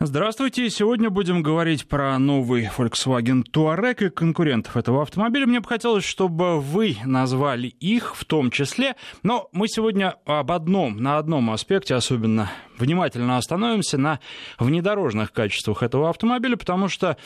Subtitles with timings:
[0.00, 0.70] Здравствуйте.
[0.70, 5.44] Сегодня будем говорить про новый Volkswagen Touareg и конкурентов этого автомобиля.
[5.46, 8.94] Мне бы хотелось, чтобы вы назвали их в том числе.
[9.24, 12.48] Но мы сегодня об одном, на одном аспекте особенно
[12.78, 14.20] внимательно остановимся на
[14.60, 17.16] внедорожных качествах этого автомобиля, потому что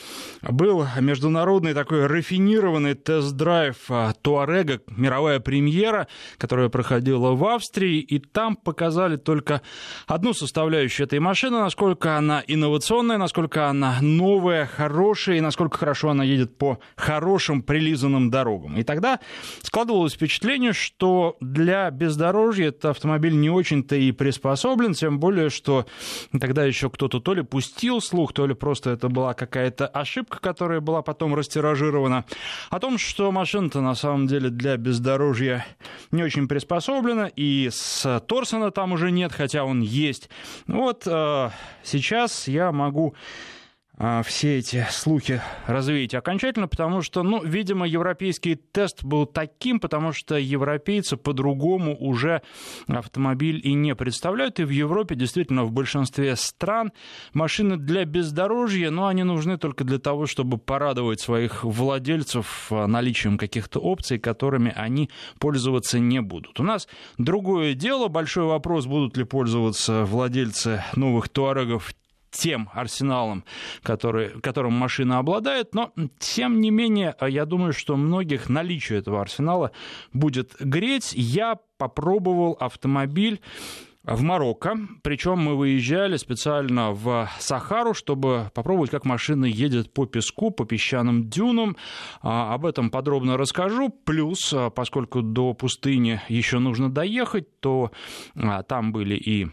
[0.41, 3.77] был международный такой рафинированный тест-драйв
[4.23, 6.07] Туарега, мировая премьера,
[6.39, 9.61] которая проходила в Австрии, и там показали только
[10.07, 12.62] одну составляющую этой машины, насколько она инновационная,
[13.17, 18.77] насколько она новая, хорошая, и насколько хорошо она едет по хорошим прилизанным дорогам.
[18.77, 19.19] И тогда
[19.61, 25.85] складывалось впечатление, что для бездорожья этот автомобиль не очень-то и приспособлен, тем более, что
[26.39, 30.79] тогда еще кто-то то ли пустил слух, то ли просто это была какая-то ошибка, которая
[30.79, 32.25] была потом растиражирована,
[32.69, 35.65] о том, что машина-то на самом деле для бездорожья
[36.11, 40.29] не очень приспособлена, и с Торсона там уже нет, хотя он есть.
[40.67, 41.49] Вот э,
[41.83, 43.15] сейчас я могу
[43.95, 50.13] а, все эти слухи развеять окончательно, потому что, ну, видимо, европейский тест был таким, потому
[50.13, 52.41] что европейцы по-другому уже
[52.87, 56.91] автомобиль и не представляют, и в Европе действительно в большинстве стран
[57.33, 63.37] машины для бездорожья, но они нужны только для того, чтобы порадовать своих владельцев а, наличием
[63.37, 66.59] каких-то опций, которыми они пользоваться не будут.
[66.59, 66.87] У нас
[67.19, 71.93] другое дело, большой вопрос, будут ли пользоваться владельцы новых туарегов
[72.33, 73.45] тем арсеналом,
[73.81, 79.71] который, которым машина обладает, но тем не менее, я думаю, что многих наличие этого арсенала
[80.11, 81.13] будет греть.
[81.13, 83.39] Я попробовал автомобиль
[84.03, 84.77] в Марокко.
[85.01, 91.29] Причем мы выезжали специально в Сахару, чтобы попробовать, как машина едет по песку, по песчаным
[91.29, 91.77] дюнам.
[92.21, 93.89] А, об этом подробно расскажу.
[93.89, 97.91] Плюс, а, поскольку до пустыни еще нужно доехать, то
[98.35, 99.47] а, там были и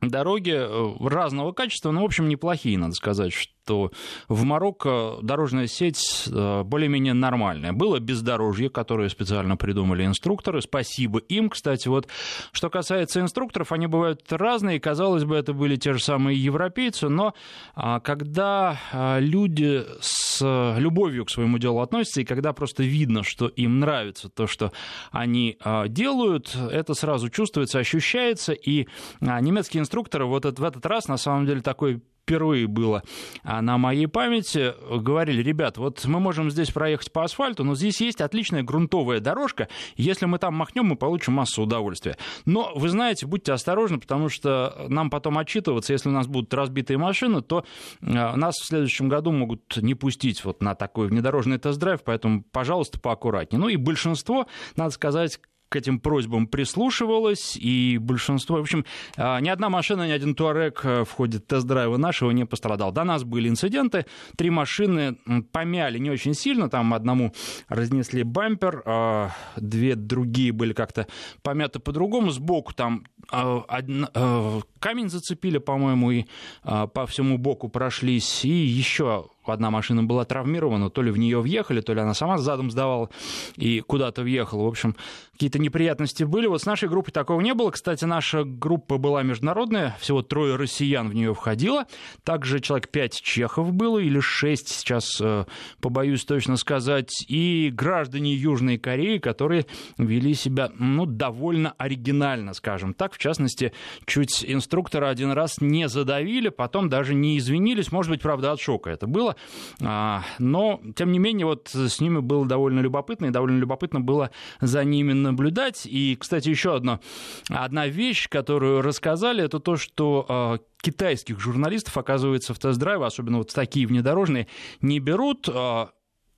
[0.00, 3.32] дороги э, разного качества, но, в общем, неплохие, надо сказать,
[3.68, 3.92] что
[4.28, 7.74] в Марокко дорожная сеть э, более-менее нормальная.
[7.74, 10.62] Было бездорожье, которое специально придумали инструкторы.
[10.62, 11.86] Спасибо им, кстати.
[11.88, 12.08] Вот
[12.52, 14.80] что касается инструкторов, они бывают разные.
[14.80, 17.34] Казалось бы, это были те же самые европейцы, но
[17.74, 20.38] а, когда а, люди с
[20.78, 24.72] любовью к своему делу относятся, и когда просто видно, что им нравится то, что
[25.10, 28.86] они а, делают, это сразу чувствуется, ощущается, и
[29.20, 33.02] немецкие инструкторы вот в этот раз на самом деле такой впервые было
[33.42, 38.02] а, на моей памяти, говорили, ребят, вот мы можем здесь проехать по асфальту, но здесь
[38.02, 42.18] есть отличная грунтовая дорожка, если мы там махнем, мы получим массу удовольствия.
[42.44, 46.98] Но, вы знаете, будьте осторожны, потому что нам потом отчитываться, если у нас будут разбитые
[46.98, 47.64] машины, то
[48.02, 53.00] а, нас в следующем году могут не пустить вот на такой внедорожный тест-драйв, поэтому, пожалуйста,
[53.00, 53.58] поаккуратнее.
[53.58, 54.46] Ну и большинство,
[54.76, 58.56] надо сказать, к этим просьбам прислушивалось, и большинство...
[58.56, 58.84] В общем,
[59.16, 62.92] а, ни одна машина, ни один Туарек э, в ходе тест-драйва нашего не пострадал.
[62.92, 64.06] До нас были инциденты,
[64.36, 65.16] три машины
[65.52, 67.32] помяли не очень сильно, там одному
[67.68, 71.06] разнесли бампер, а две другие были как-то
[71.42, 76.24] помяты по-другому, сбоку там а, камень зацепили, по-моему, и
[76.62, 81.80] по всему боку прошлись, и еще одна машина была травмирована, то ли в нее въехали,
[81.80, 83.10] то ли она сама задом сдавала
[83.56, 84.64] и куда-то въехала.
[84.64, 84.96] В общем,
[85.32, 86.48] какие-то неприятности были.
[86.48, 87.70] Вот с нашей группой такого не было.
[87.70, 91.86] Кстати, наша группа была международная, всего трое россиян в нее входило.
[92.24, 95.44] Также человек пять чехов было, или шесть, сейчас э,
[95.80, 99.66] побоюсь точно сказать, и граждане Южной Кореи, которые
[99.96, 103.14] вели себя, ну, довольно оригинально, скажем так.
[103.14, 103.72] В частности,
[104.06, 108.90] чуть инструктора один раз не задавили, потом даже не извинились, может быть, правда, от шока
[108.90, 109.36] это было.
[109.82, 114.30] А, но, тем не менее, вот с ними было довольно любопытно, и довольно любопытно было
[114.60, 115.86] за ними наблюдать.
[115.86, 117.00] И, кстати, еще одна,
[117.48, 123.52] одна вещь, которую рассказали, это то, что а, китайских журналистов, оказывается, в тест-драйвы, особенно вот
[123.52, 124.48] такие внедорожные,
[124.80, 125.90] не берут а,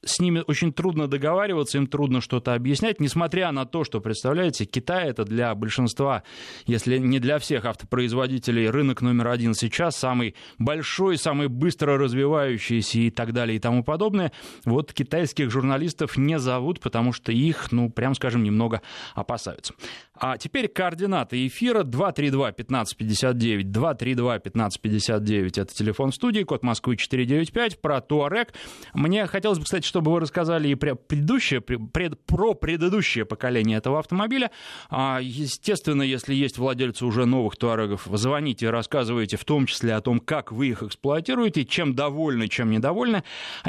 [0.05, 5.09] с ними очень трудно договариваться, им трудно что-то объяснять, несмотря на то, что, представляете, Китай
[5.09, 6.23] это для большинства,
[6.67, 13.11] если не для всех автопроизводителей, рынок номер один сейчас, самый большой, самый быстро развивающийся и
[13.11, 14.33] так далее и тому подобное.
[14.65, 18.83] Вот китайских журналистов не зовут, потому что их, ну, прям скажем, немного
[19.15, 19.75] опасаются.
[20.21, 28.53] А теперь координаты эфира 232-1559, 232-1559, это телефон студии, код Москвы 495, про Туарек.
[28.93, 33.99] Мне хотелось бы, кстати, чтобы вы рассказали и про предыдущее, пред, про предыдущее поколение этого
[33.99, 34.51] автомобиля.
[34.91, 40.21] А, естественно, если есть владельцы уже новых Туарегов, звоните, рассказывайте в том числе о том,
[40.21, 43.25] как вы их эксплуатируете, чем довольны, чем недовольны.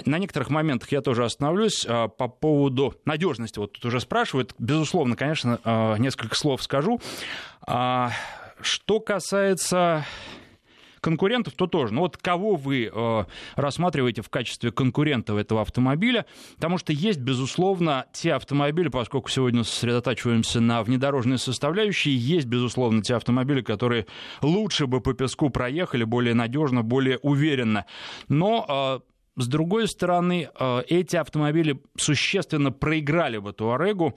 [0.06, 3.58] На некоторых моментах я тоже остановлюсь а, по поводу надежности.
[3.58, 4.54] Вот тут уже спрашивают.
[4.60, 7.00] Безусловно, конечно, а, несколько слов скажу.
[7.68, 8.12] А,
[8.62, 10.06] что касается
[11.00, 11.94] конкурентов, то тоже.
[11.94, 16.26] Но вот кого вы э, рассматриваете в качестве конкурентов этого автомобиля?
[16.56, 23.16] Потому что есть, безусловно, те автомобили, поскольку сегодня сосредотачиваемся на внедорожной составляющей, есть, безусловно, те
[23.16, 24.06] автомобили, которые
[24.42, 27.86] лучше бы по песку проехали, более надежно, более уверенно.
[28.28, 29.02] Но
[29.38, 30.50] с другой стороны,
[30.88, 34.16] эти автомобили существенно проиграли бы Туарегу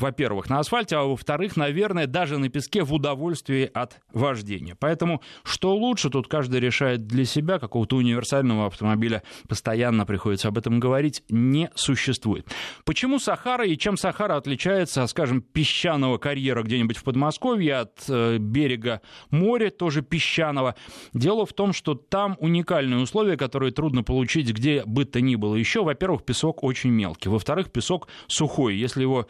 [0.00, 4.76] во-первых, на асфальте, а во-вторых, наверное, даже на песке в удовольствии от вождения.
[4.78, 10.80] Поэтому что лучше, тут каждый решает для себя, какого-то универсального автомобиля постоянно приходится об этом
[10.80, 12.46] говорить, не существует.
[12.84, 19.02] Почему Сахара и чем Сахара отличается, скажем, песчаного карьера где-нибудь в Подмосковье от э, берега
[19.30, 20.74] моря, тоже песчаного?
[21.12, 25.54] Дело в том, что там уникальные условия, которые трудно получить где бы то ни было.
[25.54, 28.76] Еще, во-первых, песок очень мелкий, во-вторых, песок сухой.
[28.76, 29.26] Если его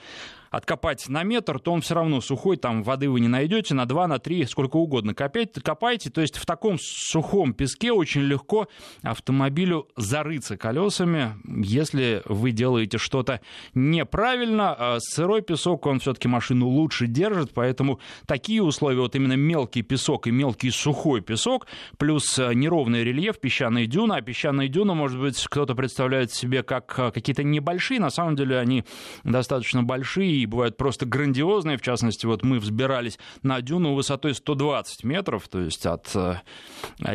[0.50, 4.08] откопать на метр, то он все равно сухой, там воды вы не найдете, на 2,
[4.08, 6.10] на 3, сколько угодно копайте, копайте.
[6.10, 8.68] То есть в таком сухом песке очень легко
[9.02, 13.40] автомобилю зарыться колесами, если вы делаете что-то
[13.74, 14.74] неправильно.
[14.76, 20.26] А сырой песок, он все-таки машину лучше держит, поэтому такие условия, вот именно мелкий песок
[20.26, 21.66] и мелкий сухой песок,
[21.96, 26.98] плюс э, неровный рельеф, песчаные дюны, а песчаные дюны, может быть, кто-то представляет себе как
[26.98, 28.84] э, какие-то небольшие, на самом деле они
[29.22, 31.76] достаточно большие, и бывают просто грандиозные.
[31.76, 36.36] В частности, вот мы взбирались на дюну высотой 120 метров, то есть от э,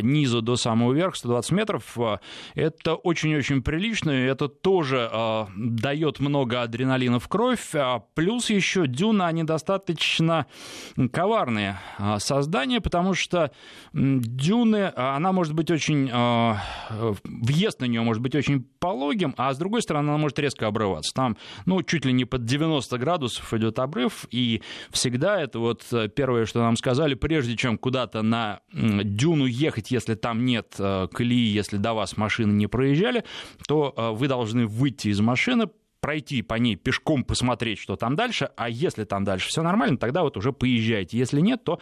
[0.02, 1.98] низа до самого верха 120 метров.
[2.54, 7.74] Это очень-очень прилично, и это тоже э, дает много адреналина в кровь.
[7.74, 10.46] А плюс еще дюна, они достаточно
[11.12, 13.52] коварные э, создания, потому что
[13.94, 16.12] дюны, она может быть очень...
[17.24, 21.14] Въезд на нее может быть очень пологим, а с другой стороны, она может резко обрываться.
[21.14, 25.86] Там, ну, чуть ли не под 90 градусов градусов идет обрыв, и всегда это вот
[25.92, 31.08] э, первое, что нам сказали, прежде чем куда-то на дюну ехать, если там нет э,
[31.14, 33.24] колеи, если до вас машины не проезжали,
[33.68, 35.70] то э, вы должны выйти из машины,
[36.06, 40.22] пройти по ней пешком, посмотреть, что там дальше, а если там дальше все нормально, тогда
[40.22, 41.18] вот уже поезжайте.
[41.18, 41.80] Если нет, то,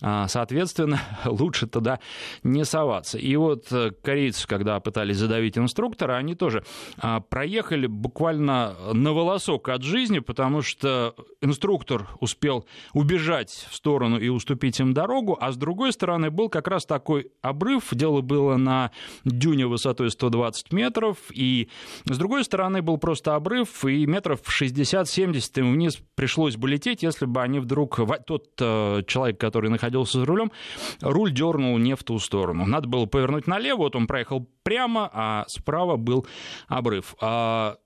[0.00, 2.00] а, соответственно, лучше туда
[2.42, 3.18] не соваться.
[3.18, 6.64] И вот э, корейцы, когда пытались задавить инструктора, они тоже
[6.96, 12.64] а, проехали буквально на волосок от жизни, потому что инструктор успел
[12.94, 17.30] убежать в сторону и уступить им дорогу, а с другой стороны был как раз такой
[17.42, 18.90] обрыв, дело было на
[19.26, 21.68] дюне высотой 120 метров, и
[22.06, 27.02] с другой стороны был просто обрыв, обрыв, и метров 60-70 им вниз пришлось бы лететь,
[27.02, 28.00] если бы они вдруг...
[28.26, 30.52] Тот э, человек, который находился за рулем,
[31.00, 32.66] руль дернул не в ту сторону.
[32.66, 36.26] Надо было повернуть налево, вот он проехал прямо, а справа был
[36.68, 37.14] обрыв.
[37.20, 37.76] А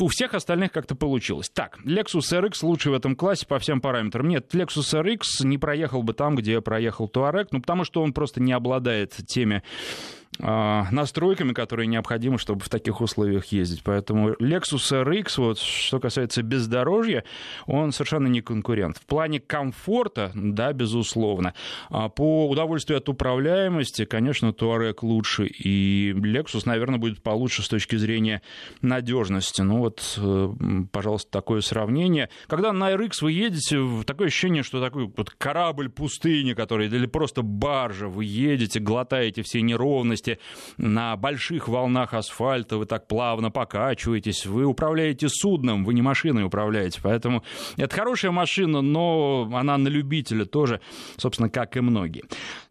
[0.00, 1.50] у всех остальных как-то получилось.
[1.50, 4.26] Так, Lexus RX лучший в этом классе по всем параметрам.
[4.26, 8.40] Нет, Lexus RX не проехал бы там, где проехал Touareg, ну, потому что он просто
[8.40, 13.82] не обладает теми а, настройками, которые необходимы, чтобы в таких условиях ездить.
[13.84, 17.24] Поэтому Lexus RX, вот, что касается бездорожья,
[17.66, 18.98] он совершенно не конкурент.
[18.98, 21.54] В плане комфорта, да, безусловно.
[21.88, 27.96] А по удовольствию от управляемости, конечно, Touareg лучше, и Lexus, наверное, будет получше с точки
[27.96, 28.42] зрения
[28.82, 29.62] надежности.
[29.62, 30.54] Ну вот, э,
[30.90, 32.28] пожалуйста, такое сравнение.
[32.46, 37.42] Когда на RX вы едете, такое ощущение, что такой вот корабль пустыни, который, или просто
[37.42, 40.38] баржа, вы едете, глотаете все неровности, скорости,
[40.76, 47.00] на больших волнах асфальта вы так плавно покачиваетесь, вы управляете судном, вы не машиной управляете,
[47.02, 47.42] поэтому
[47.76, 50.80] это хорошая машина, но она на любителя тоже,
[51.16, 52.24] собственно, как и многие.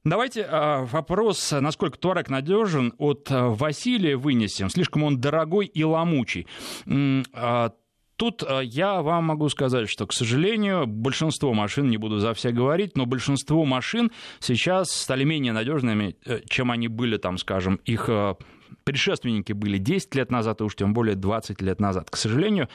[0.03, 4.69] Давайте э, вопрос, насколько Туарек надежен, от э, Василия вынесем.
[4.69, 6.47] Слишком он дорогой и ломучий.
[8.13, 12.51] Э, Тут я вам могу сказать, что, к сожалению, большинство машин, не буду за все
[12.51, 18.09] говорить, но большинство машин сейчас стали менее надежными, э, чем они были, там, скажем, их
[18.09, 18.35] э,
[18.83, 22.09] предшественники были 10 лет назад, и уж тем более 20 лет назад.
[22.09, 22.69] К сожалению,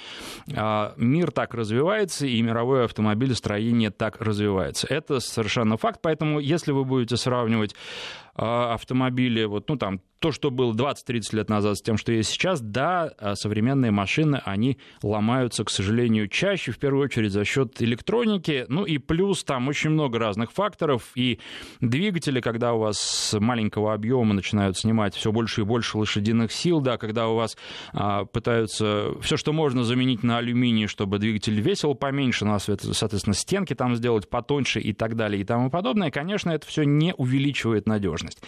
[0.55, 4.87] а, мир так развивается, и мировое автомобилестроение так развивается.
[4.89, 10.51] Это совершенно факт, поэтому если вы будете сравнивать а, автомобили, вот, ну, там, то, что
[10.51, 15.65] было 20-30 лет назад с тем, что есть сейчас, да, а, современные машины, они ломаются,
[15.65, 20.19] к сожалению, чаще, в первую очередь за счет электроники, ну и плюс там очень много
[20.19, 21.39] разных факторов, и
[21.81, 26.81] двигатели, когда у вас с маленького объема начинают снимать все больше и больше лошадиных сил,
[26.81, 27.57] да, когда у вас
[27.93, 33.75] а, пытаются все, что можно заменить на алюминий, чтобы двигатель весил поменьше, ну, соответственно, стенки
[33.75, 38.28] там сделать потоньше и так далее и тому подобное, конечно, это все не увеличивает надежность.
[38.29, 38.43] Возможность.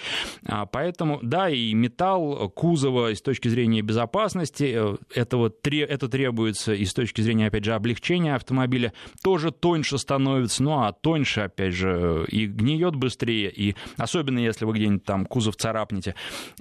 [0.47, 6.85] А, поэтому, да, и металл кузова с точки зрения безопасности, э, этого, это требуется и
[6.85, 12.27] с точки зрения, опять же, облегчения автомобиля, тоже тоньше становится, ну а тоньше, опять же,
[12.29, 16.15] и гниет быстрее, и особенно если вы где-нибудь там кузов царапнете.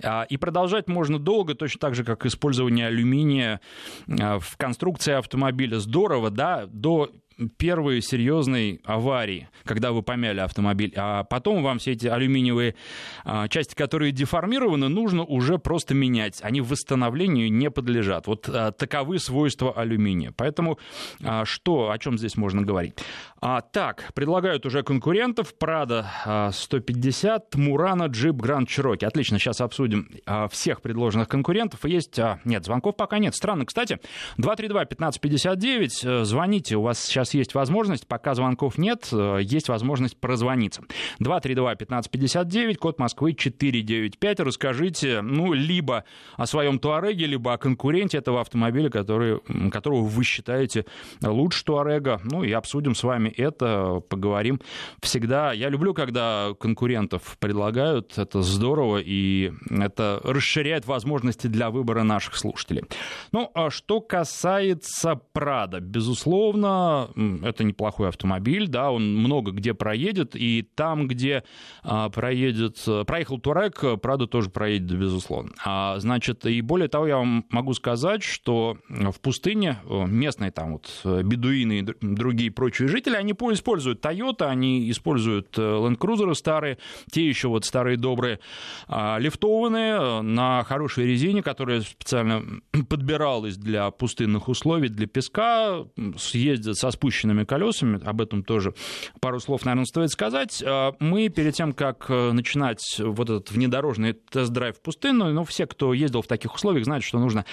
[0.04, 3.62] А, и продолжать можно долго, точно так же, как использование алюминия
[4.08, 5.80] а, в конструкции автомобиля.
[5.80, 7.12] Здорово, да, до
[7.48, 12.76] первой серьезной аварии, когда вы помяли автомобиль, а потом вам все эти алюминиевые
[13.24, 16.40] а, части, которые деформированы, нужно уже просто менять.
[16.42, 18.28] Они восстановлению не подлежат.
[18.28, 20.34] Вот а, таковы свойства алюминия.
[20.36, 20.80] Поэтому
[21.24, 22.96] а, что, о чем здесь можно говорить?
[23.42, 25.54] А, так, предлагают уже конкурентов.
[25.60, 29.06] Prada 150, Murano, Jeep Grand Cherokee.
[29.06, 30.10] Отлично, сейчас обсудим
[30.52, 31.86] всех предложенных конкурентов.
[31.86, 33.36] Есть, нет, звонков пока нет.
[33.36, 34.00] Странно, кстати.
[34.38, 40.84] 232-1559, э, звоните, у вас сейчас есть возможность, пока звонков нет, э, есть возможность прозвониться.
[41.20, 44.40] 232-1559, код Москвы 495.
[44.40, 46.04] Расскажите, ну, либо
[46.38, 49.40] о своем Туареге, либо о конкуренте этого автомобиля, который,
[49.72, 50.86] которого вы считаете
[51.22, 52.20] лучше Туарега.
[52.24, 54.60] Ну, и обсудим с вами это, поговорим.
[55.02, 62.36] Всегда, я люблю, когда конкурентов предлагают, это здорово, и это расширяет возможности для выбора наших
[62.36, 62.84] слушателей.
[63.32, 67.10] Ну, а что касается Прада, безусловно,
[67.44, 71.44] это неплохой автомобиль, да, он много где проедет, и там, где
[71.84, 75.52] а, проедет, проехал Турек, Прада тоже проедет, безусловно.
[75.66, 81.24] А, значит, и более того, я вам могу сказать, что в пустыне местные там вот
[81.24, 86.78] бедуины и другие прочие жители, они используют Toyota, они используют э, Land Cruiser старые,
[87.12, 88.40] те еще вот старые добрые,
[88.88, 92.44] а, лифтованные э, на хорошей резине, которая специально
[92.90, 95.86] подбиралась для пустынных условий, для песка,
[96.18, 98.74] съездят со спущенными колесами, об этом тоже
[99.20, 100.64] пару слов, наверное, стоит сказать.
[100.66, 105.66] А, мы перед тем, как э, начинать вот этот внедорожный тест-драйв в пустынную, ну, все,
[105.66, 107.46] кто ездил в таких условиях, знают, что нужно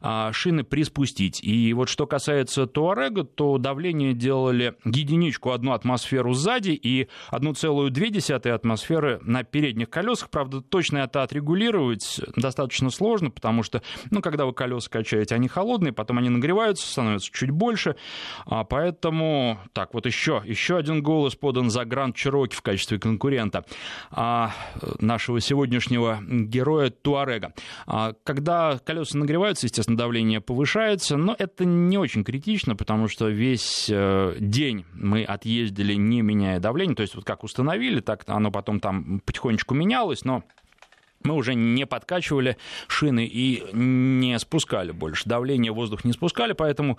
[0.00, 1.42] а, шины приспустить.
[1.42, 9.20] И вот что касается Туарега, то давление делали единичку одну атмосферу сзади и 1,2 атмосферы
[9.22, 10.30] на передних колесах.
[10.30, 15.92] Правда, точно это отрегулировать достаточно сложно, потому что, ну, когда вы колеса качаете, они холодные,
[15.92, 17.96] потом они нагреваются, становятся чуть больше.
[18.46, 18.64] А
[19.02, 23.64] поэтому, так, вот еще, еще один голос подан за Гранд Чироки в качестве конкурента
[24.12, 24.52] а,
[25.00, 27.52] нашего сегодняшнего героя Туарега.
[27.86, 33.90] А, когда колеса нагреваются, естественно, давление повышается, но это не очень критично, потому что весь
[33.90, 36.94] э, день мы отъездили, не меняя давление.
[36.94, 40.44] То есть вот как установили, так оно потом там потихонечку менялось, но
[41.24, 42.56] мы уже не подкачивали
[42.86, 45.28] шины и не спускали больше.
[45.28, 46.98] Давление воздух не спускали, поэтому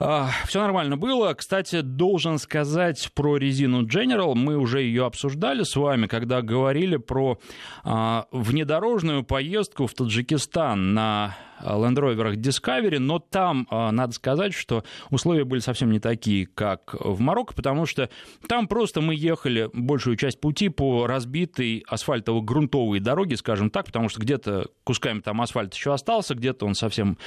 [0.00, 1.34] Все нормально было.
[1.34, 4.34] Кстати, должен сказать про резину General.
[4.34, 7.38] Мы уже ее обсуждали с вами, когда говорили про
[7.84, 14.84] а, внедорожную поездку в Таджикистан на Land Rover Discovery, но там, а, надо сказать, что
[15.10, 18.08] условия были совсем не такие, как в Марокко, потому что
[18.48, 24.20] там просто мы ехали большую часть пути по разбитой асфальтово-грунтовой дороге, скажем так, потому что
[24.20, 27.18] где-то кусками там асфальт еще остался, где-то он совсем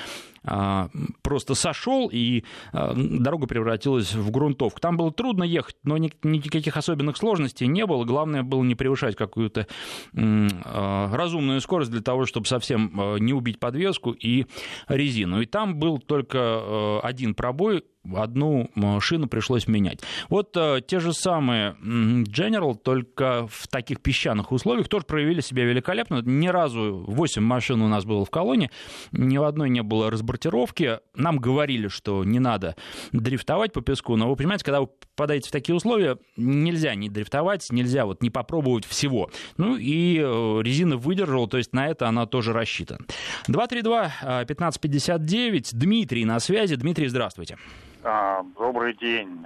[0.43, 0.89] а,
[1.21, 4.79] просто сошел, и а, дорога превратилась в грунтовку.
[4.79, 8.03] Там было трудно ехать, но никаких особенных сложностей не было.
[8.03, 9.67] Главное было не превышать какую-то
[10.13, 14.45] разумную скорость для того, чтобы совсем не убить подвеску и
[14.87, 15.41] резину.
[15.41, 17.83] И там был только э, один пробой,
[18.15, 18.69] одну
[19.00, 20.01] шину пришлось менять.
[20.29, 26.22] Вот э, те же самые General, только в таких песчаных условиях, тоже проявили себя великолепно.
[26.24, 28.69] Ни разу 8 машин у нас было в колонне,
[29.12, 31.00] ни в одной не было разбортировки.
[31.15, 32.75] Нам говорили, что не надо
[33.12, 37.67] дрифтовать по песку, но вы понимаете, когда вы попадаете в такие условия, нельзя не дрифтовать,
[37.72, 39.29] нельзя вот не попробовать всего.
[39.57, 43.05] Ну и э, резина выдержала, то есть на это она тоже рассчитана.
[43.48, 46.75] 232-1559, Дмитрий на связи.
[46.75, 47.57] Дмитрий, здравствуйте.
[48.03, 49.45] А, добрый день.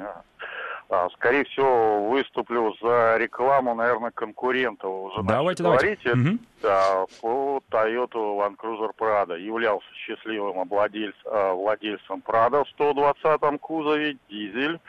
[0.90, 4.88] А, скорее всего, выступлю за рекламу, наверное, конкурента.
[4.88, 6.12] Уже давайте, давайте.
[6.12, 6.38] Угу.
[6.62, 9.38] Да, по Toyota Land Cruiser Prado.
[9.40, 14.80] Являлся счастливым владельц, а, владельцем Prado в 120-м кузове, дизель.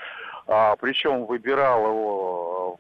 [0.47, 2.77] А, причем выбирал его,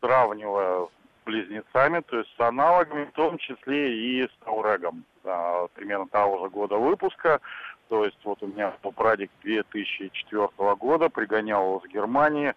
[0.00, 0.90] сравнивая с
[1.24, 5.04] близнецами, то есть с аналогами, в том числе и с Таурегом.
[5.24, 7.40] А, примерно того же года выпуска.
[7.90, 12.54] То есть вот у меня прадик 2004 года, пригонял его с Германии.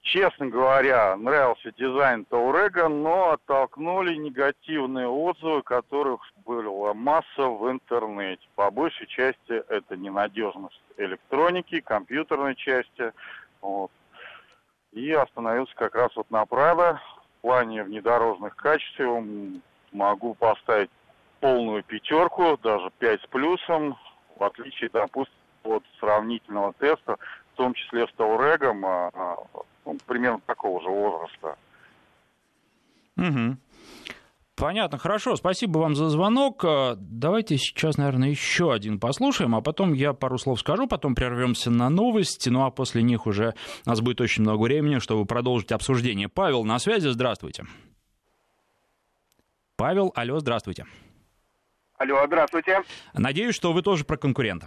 [0.00, 8.42] Честно говоря, нравился дизайн Таурега, но оттолкнули негативные отзывы, которых была масса в интернете.
[8.56, 13.12] По большей части это ненадежность электроники, компьютерной части.
[13.60, 13.90] Вот.
[14.92, 17.02] И остановился как раз вот на Прада.
[17.42, 18.98] плане внедорожных качеств
[19.92, 20.90] могу поставить
[21.40, 23.98] полную пятерку, даже пять с плюсом,
[24.36, 25.34] в отличие, допустим,
[25.64, 27.16] от сравнительного теста,
[27.54, 29.36] в том числе с Таурегом, а, а,
[29.84, 31.56] ну, примерно такого же возраста.
[33.16, 33.56] Угу.
[34.54, 35.34] Понятно, хорошо.
[35.36, 36.64] Спасибо вам за звонок.
[36.64, 41.70] А, давайте сейчас, наверное, еще один послушаем, а потом я пару слов скажу, потом прервемся
[41.70, 43.54] на новости, ну а после них уже
[43.86, 46.28] у нас будет очень много времени, чтобы продолжить обсуждение.
[46.28, 47.64] Павел на связи, здравствуйте.
[49.76, 50.86] Павел, алло, здравствуйте.
[52.02, 52.82] Алло, здравствуйте.
[53.14, 54.66] Надеюсь, что вы тоже про конкурента.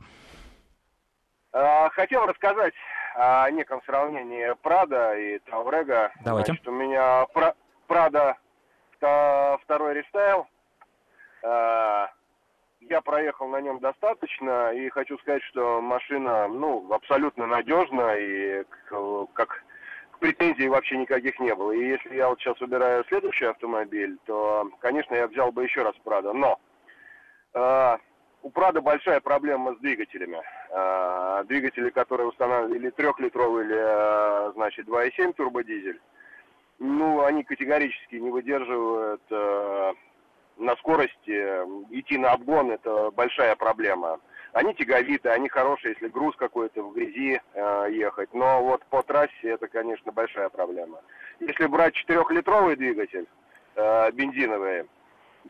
[1.51, 2.73] А, хотел рассказать
[3.13, 6.13] о неком сравнении Прада и Таурега.
[6.23, 6.53] Давайте.
[6.53, 7.25] Значит, у меня
[7.87, 8.37] Прада
[8.97, 10.47] второй рестайл.
[11.43, 12.09] А,
[12.79, 18.63] я проехал на нем достаточно и хочу сказать, что машина, ну, абсолютно надежна и
[19.33, 19.61] как
[20.21, 21.73] претензий вообще никаких не было.
[21.73, 25.95] И если я вот сейчас выбираю следующий автомобиль, то, конечно, я взял бы еще раз
[26.01, 26.31] Прада.
[26.31, 26.61] Но
[27.55, 30.39] у Прада большая проблема с двигателями.
[30.69, 35.99] Э, двигатели, которые устанавливали трехлитровый, или, э, значит, 2,7 турбодизель,
[36.77, 39.21] ну, они категорически не выдерживают
[40.57, 41.31] на скорости.
[41.89, 44.19] Идти на обгон– это большая проблема.
[44.51, 47.41] Они тяговиты, они хорошие, если груз какой-то в грязи
[47.91, 48.33] ехать.
[48.33, 50.99] Но вот по трассе это, конечно, большая проблема.
[51.39, 53.27] Если брать четырехлитровый двигатель,
[53.75, 54.85] бензиновый,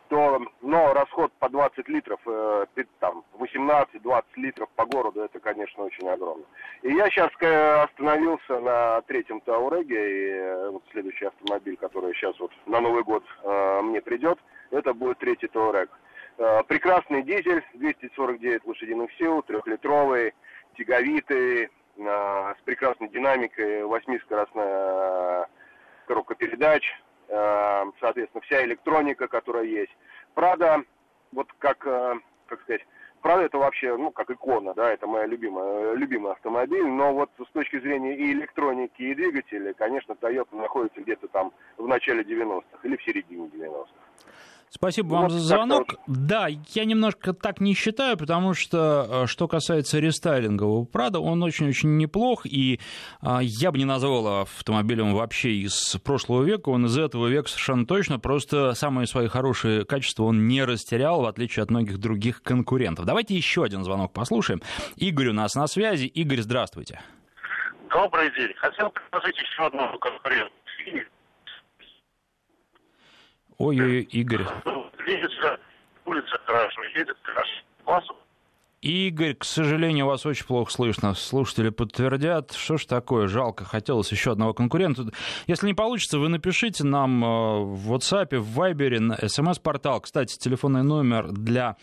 [0.10, 2.66] то, но расход по 20 литров, э,
[3.00, 6.46] там, 18-20 литров по городу, это, конечно, очень огромно.
[6.82, 12.40] И я сейчас э, остановился на третьем Тауреге, и э, вот следующий автомобиль, который сейчас
[12.40, 14.40] вот на Новый год э, мне придет,
[14.72, 15.90] это будет третий Таурег.
[16.38, 20.34] Э, прекрасный дизель, 249 лошадиных сил, трехлитровый,
[20.78, 25.48] тяговитый, э, с прекрасной динамикой, восьмискоростная
[26.06, 29.96] коробка передач, э, соответственно, вся электроника, которая есть.
[30.34, 30.84] Правда,
[31.32, 32.86] вот как, как сказать,
[33.22, 37.52] правда это вообще, ну, как икона, да, это моя любимая, любимый автомобиль, но вот с
[37.52, 42.96] точки зрения и электроники, и двигателя, конечно, Toyota находится где-то там в начале 90-х или
[42.98, 43.90] в середине 90-х.
[44.76, 45.96] Спасибо вам вот за звонок.
[46.06, 51.96] Да, я немножко так не считаю, потому что, э, что касается рестайлингового Прада, он очень-очень
[51.96, 52.82] неплох, и
[53.22, 57.86] а, я бы не назвал автомобилем вообще из прошлого века, он из этого века совершенно
[57.86, 63.06] точно, просто самые свои хорошие качества он не растерял, в отличие от многих других конкурентов.
[63.06, 64.62] Давайте еще один звонок послушаем.
[64.98, 66.08] Игорь у нас на связи.
[66.08, 67.00] Игорь, здравствуйте.
[67.90, 68.54] Добрый день.
[68.58, 70.52] Хотел предложить еще одного конкурента.
[73.58, 74.44] Ой-ой, Игорь.
[75.06, 75.60] Видится,
[76.06, 78.16] улица хорошо, едет хорошо.
[78.82, 81.16] Игорь, к сожалению, вас очень плохо слышно.
[81.16, 82.52] Слушатели подтвердят.
[82.52, 83.28] Что ж такое?
[83.28, 83.66] Жалко.
[83.66, 85.08] Хотелось еще одного конкурента.
[85.48, 87.28] Если не получится, вы напишите нам э,
[87.64, 90.02] в WhatsApp, в Viber, на смс-портал.
[90.02, 91.78] Кстати, телефонный номер для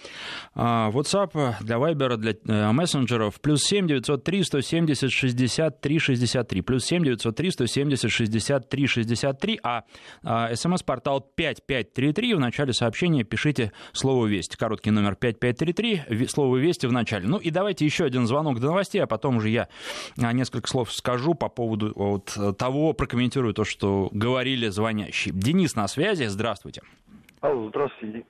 [0.55, 3.41] э, WhatsApp, для Viber, для э, мессенджеров.
[3.41, 6.61] Плюс 7 903 170 63 63.
[6.61, 9.61] Плюс 7 903 170 63 63.
[9.63, 9.85] А
[10.55, 12.35] смс-портал 5533.
[12.35, 14.57] В начале сообщения пишите слово «Весть».
[14.57, 16.29] Короткий номер 5533.
[16.29, 17.27] Слово «Весть» в начале.
[17.27, 19.69] Ну и давайте еще один звонок до новостей, а потом уже я
[20.21, 25.35] а, несколько слов скажу по поводу вот того, прокомментирую то, что говорили звонящие.
[25.35, 26.83] Денис на связи, здравствуйте.
[27.43, 28.25] Алло, здравствуйте,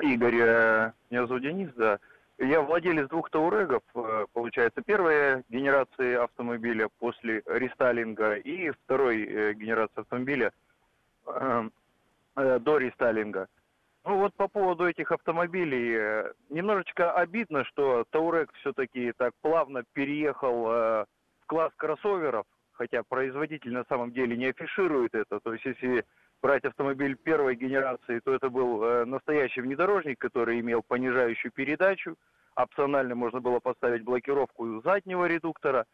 [0.00, 0.36] Игорь.
[0.40, 1.98] Э, меня зовут Денис, да.
[2.38, 10.02] Я владелец двух Таурегов, э, получается, первая генерация автомобиля после рестайлинга и второй э, генерация
[10.02, 10.52] автомобиля
[12.36, 13.46] до рестайлинга.
[14.04, 20.66] Ну вот по поводу этих автомобилей, э, немножечко обидно, что Таурек все-таки так плавно переехал
[20.70, 21.04] э,
[21.40, 25.40] в класс кроссоверов, хотя производитель на самом деле не афиширует это.
[25.40, 26.04] То есть если
[26.42, 32.16] брать автомобиль первой генерации, то это был э, настоящий внедорожник, который имел понижающую передачу.
[32.56, 35.86] Опционально можно было поставить блокировку заднего редуктора.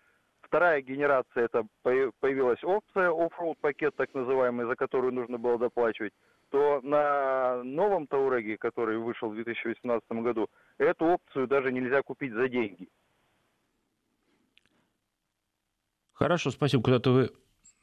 [0.51, 6.13] Вторая генерация, это появилась опция, оффроуд пакет так называемый, за которую нужно было доплачивать
[6.49, 12.49] то на новом Тауреге, который вышел в 2018 году, эту опцию даже нельзя купить за
[12.49, 12.89] деньги.
[16.15, 16.83] Хорошо, спасибо.
[16.83, 17.31] Куда-то вы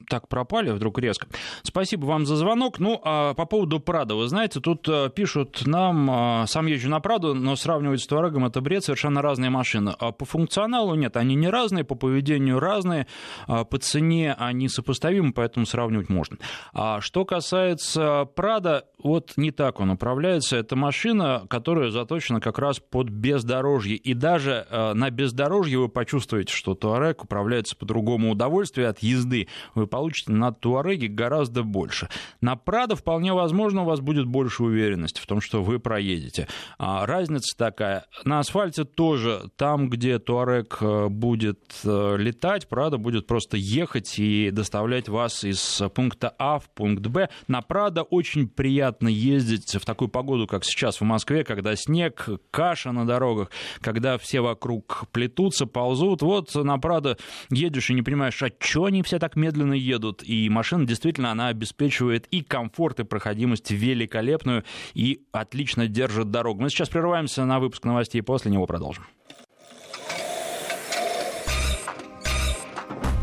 [0.10, 1.28] так пропали вдруг резко.
[1.64, 2.80] Спасибо вам за звонок.
[2.80, 7.00] Ну, а по поводу Прада, вы знаете, тут а, пишут нам, а, сам езжу на
[7.00, 9.94] Праду, но сравнивать с Туарегом это бред, совершенно разные машины.
[10.00, 13.08] А по функционалу нет, они не разные, по поведению разные,
[13.48, 16.38] а по цене они сопоставимы, поэтому сравнивать можно.
[16.74, 20.58] А что касается Прада, вот не так он управляется.
[20.58, 23.96] Это машина, которая заточена как раз под бездорожье.
[23.96, 28.32] И даже э, на бездорожье вы почувствуете, что Туарек управляется по-другому.
[28.32, 32.10] Удовольствие от езды вы получите на Туареге гораздо больше.
[32.42, 36.48] На Прадо вполне возможно у вас будет больше уверенности в том, что вы проедете.
[36.78, 38.06] А, разница такая.
[38.26, 44.52] На асфальте тоже, там, где Туарек э, будет э, летать, Прадо будет просто ехать и
[44.52, 47.30] доставлять вас из пункта А в пункт Б.
[47.48, 52.92] На Прадо очень приятно ездить в такую погоду, как сейчас в Москве, когда снег, каша
[52.92, 56.22] на дорогах, когда все вокруг плетутся, ползут.
[56.22, 57.18] Вот на Прадо
[57.50, 60.24] едешь и не понимаешь, а что они все так медленно едут?
[60.24, 66.62] И машина действительно, она обеспечивает и комфорт, и проходимость великолепную, и отлично держит дорогу.
[66.62, 69.06] Мы сейчас прерываемся на выпуск новостей, после него продолжим.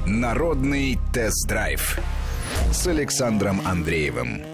[0.06, 1.98] Народный тест-драйв
[2.72, 4.53] с Александром Андреевым.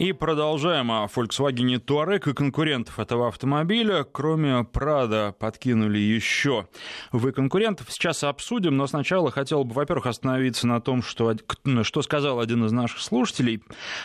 [0.00, 4.02] И продолжаем о Volkswagen Touareg и конкурентов этого автомобиля.
[4.04, 6.68] Кроме Prado подкинули еще
[7.12, 7.92] вы конкурентов.
[7.92, 11.34] Сейчас обсудим, но сначала хотел бы, во-первых, остановиться на том, что,
[11.82, 13.62] что сказал один из наших слушателей,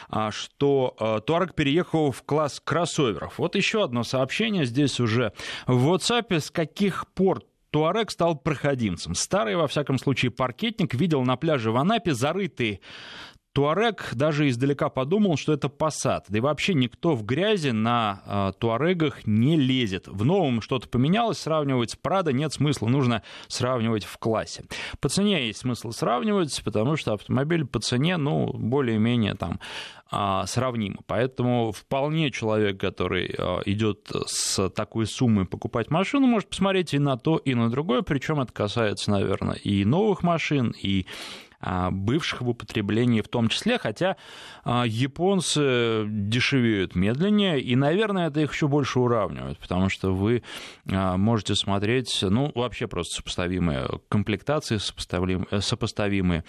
[0.10, 3.40] а, что Touareg переехал в класс кроссоверов.
[3.40, 5.32] Вот еще одно сообщение здесь уже
[5.66, 6.42] в WhatsApp.
[6.42, 7.42] С каких пор
[7.76, 9.16] Туарек стал проходимцем.
[9.16, 12.80] Старый, во всяком случае, паркетник видел на пляже в Анапе зарытые
[13.56, 16.26] Туарек даже издалека подумал, что это посад.
[16.28, 20.10] Да и вообще никто в грязи на э, Туарегах не лезет.
[20.10, 24.66] В новом что-то поменялось, сравнивать с Прадо нет смысла, нужно сравнивать в классе.
[25.00, 29.62] По цене есть смысл сравнивать, потому что автомобиль по цене, ну, более-менее там
[30.12, 31.00] э.
[31.08, 37.18] Поэтому вполне человек, который э, идет с такой суммой покупать машину, может посмотреть и на
[37.18, 38.02] то, и на другое.
[38.02, 41.06] Причем это касается, наверное, и новых машин, и
[41.55, 44.18] а, бывших в употреблении в том числе, хотя
[44.64, 50.44] а, японцы дешевеют медленнее, и, наверное, это их еще больше уравнивает, потому что вы
[50.92, 56.44] а, можете смотреть, ну, вообще просто сопоставимые комплектации, сопоставимые, сопоставимые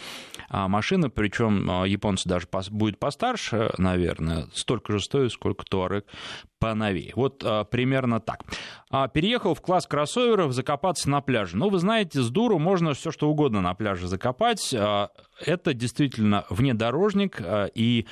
[0.51, 6.07] машины, причем японцы даже будет постарше, наверное, столько же стоит, сколько Туарек
[6.71, 7.13] поновее.
[7.15, 8.45] Вот а, примерно так.
[8.91, 11.57] А, переехал в класс кроссоверов закопаться на пляже.
[11.57, 14.75] Ну, вы знаете, с дуру можно все что угодно на пляже закопать.
[14.75, 18.07] А, это действительно внедорожник, а, и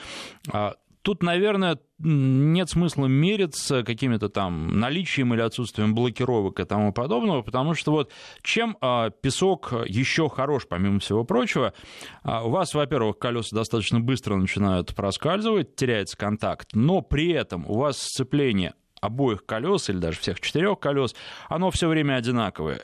[0.53, 7.43] а, Тут, наверное, нет смысла мериться какими-то там наличием или отсутствием блокировок и тому подобного,
[7.43, 11.75] потому что вот чем а, песок еще хорош, помимо всего прочего,
[12.23, 17.75] а, у вас, во-первых, колеса достаточно быстро начинают проскальзывать, теряется контакт, но при этом у
[17.75, 21.15] вас сцепление обоих колес или даже всех четырех колес,
[21.51, 22.81] оно все время одинаковое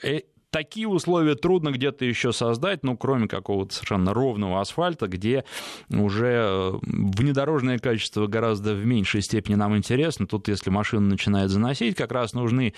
[0.50, 5.44] такие условия трудно где-то еще создать, ну, кроме какого-то совершенно ровного асфальта, где
[5.88, 10.26] уже э, внедорожное качество гораздо в меньшей степени нам интересно.
[10.26, 12.74] Тут, если машина начинает заносить, как раз нужны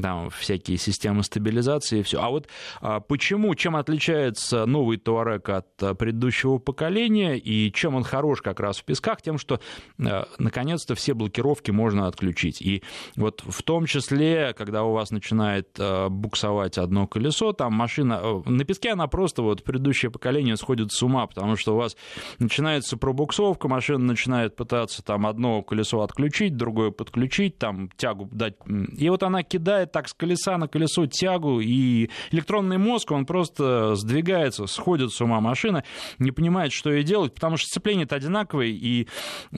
[0.00, 2.20] там всякие системы стабилизации и все.
[2.20, 2.48] А вот
[2.80, 8.60] а, почему, чем отличается новый Туарек от э, предыдущего поколения и чем он хорош как
[8.60, 9.20] раз в песках?
[9.20, 9.60] Тем, что
[9.98, 12.62] э, наконец-то все блокировки можно отключить.
[12.62, 12.82] И
[13.16, 15.68] вот в том числе, когда у вас начинает
[16.08, 18.20] буксовать одно колесо, там машина...
[18.22, 21.96] Э, на песке она просто, вот, предыдущее поколение сходит с ума, потому что у вас
[22.38, 28.56] начинается пробуксовка, машина начинает пытаться там одно колесо отключить, другое подключить, там тягу дать.
[28.98, 33.94] И вот она кидает так с колеса на колесо тягу, и электронный мозг, он просто
[33.94, 35.84] сдвигается, сходит с ума машина,
[36.18, 39.08] не понимает, что ей делать, потому что сцепление-то одинаковое, и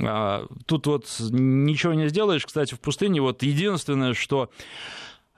[0.00, 2.46] а, тут вот ничего не сделаешь.
[2.46, 4.48] Кстати, в пустыне вот единственное, что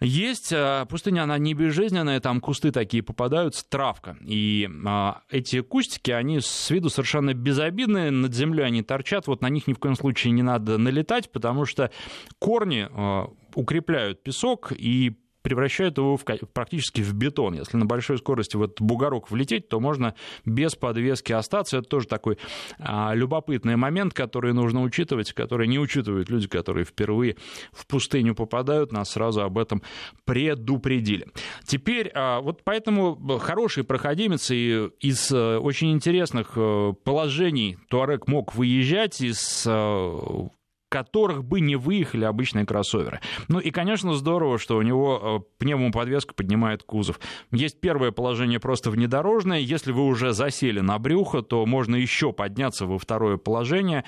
[0.00, 4.16] есть а, пустыня, она не безжизненная, там кусты такие попадаются, травка.
[4.22, 9.48] И а, эти кустики, они с виду совершенно безобидные, над землей они торчат, вот на
[9.48, 11.90] них ни в коем случае не надо налетать, потому что
[12.38, 17.54] корни а, укрепляют песок и превращают его в, практически в бетон.
[17.54, 21.78] Если на большой скорости в этот бугорок влететь, то можно без подвески остаться.
[21.78, 22.38] Это тоже такой
[22.78, 27.36] а, любопытный момент, который нужно учитывать, который не учитывают люди, которые впервые
[27.72, 29.82] в пустыню попадают, нас сразу об этом
[30.24, 31.26] предупредили.
[31.64, 38.54] Теперь, а, вот поэтому хороший проходимец и из а, очень интересных а, положений Туарек мог
[38.54, 40.48] выезжать из а,
[40.90, 43.20] которых бы не выехали обычные кроссоверы.
[43.48, 47.20] Ну и, конечно, здорово, что у него э, пневмоподвеска поднимает кузов.
[47.52, 49.60] Есть первое положение просто внедорожное.
[49.60, 54.04] Если вы уже засели на брюхо, то можно еще подняться во второе положение,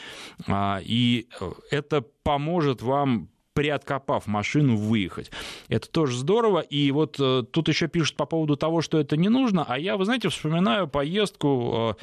[0.49, 5.31] а, и э, это поможет вам приоткопав машину, выехать.
[5.69, 6.61] Это тоже здорово.
[6.61, 9.65] И вот э, тут еще пишут по поводу того, что это не нужно.
[9.69, 11.97] А я, вы знаете, вспоминаю поездку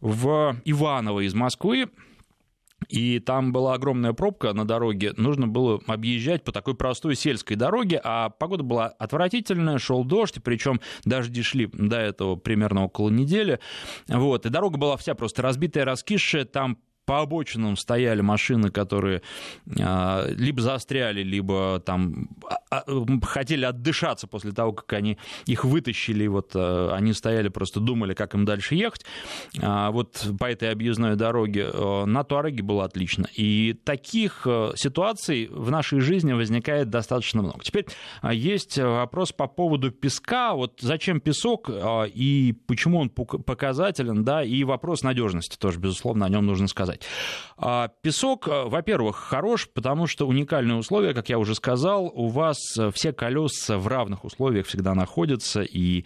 [0.00, 1.90] в Иваново из Москвы
[2.92, 7.98] и там была огромная пробка на дороге, нужно было объезжать по такой простой сельской дороге,
[8.04, 13.60] а погода была отвратительная, шел дождь, причем дожди шли до этого примерно около недели,
[14.08, 19.22] вот, и дорога была вся просто разбитая, раскисшая, там по обочинам стояли машины, которые
[19.80, 22.28] а, либо застряли, либо там
[22.70, 28.14] а, а, хотели отдышаться после того, как они их вытащили, вот они стояли, просто думали,
[28.14, 29.04] как им дальше ехать.
[29.54, 31.70] Вот по этой объездной дороге
[32.06, 33.26] на Туареге было отлично.
[33.34, 37.60] И таких ситуаций в нашей жизни возникает достаточно много.
[37.62, 37.86] Теперь
[38.30, 40.54] есть вопрос по поводу песка.
[40.54, 46.46] Вот зачем песок и почему он показателен, да, и вопрос надежности тоже, безусловно, о нем
[46.46, 47.02] нужно сказать сказать.
[47.56, 52.58] А, песок, э, во-первых, хорош, потому что уникальные условия, как я уже сказал, у вас
[52.76, 56.04] э, все колеса в равных условиях всегда находятся, и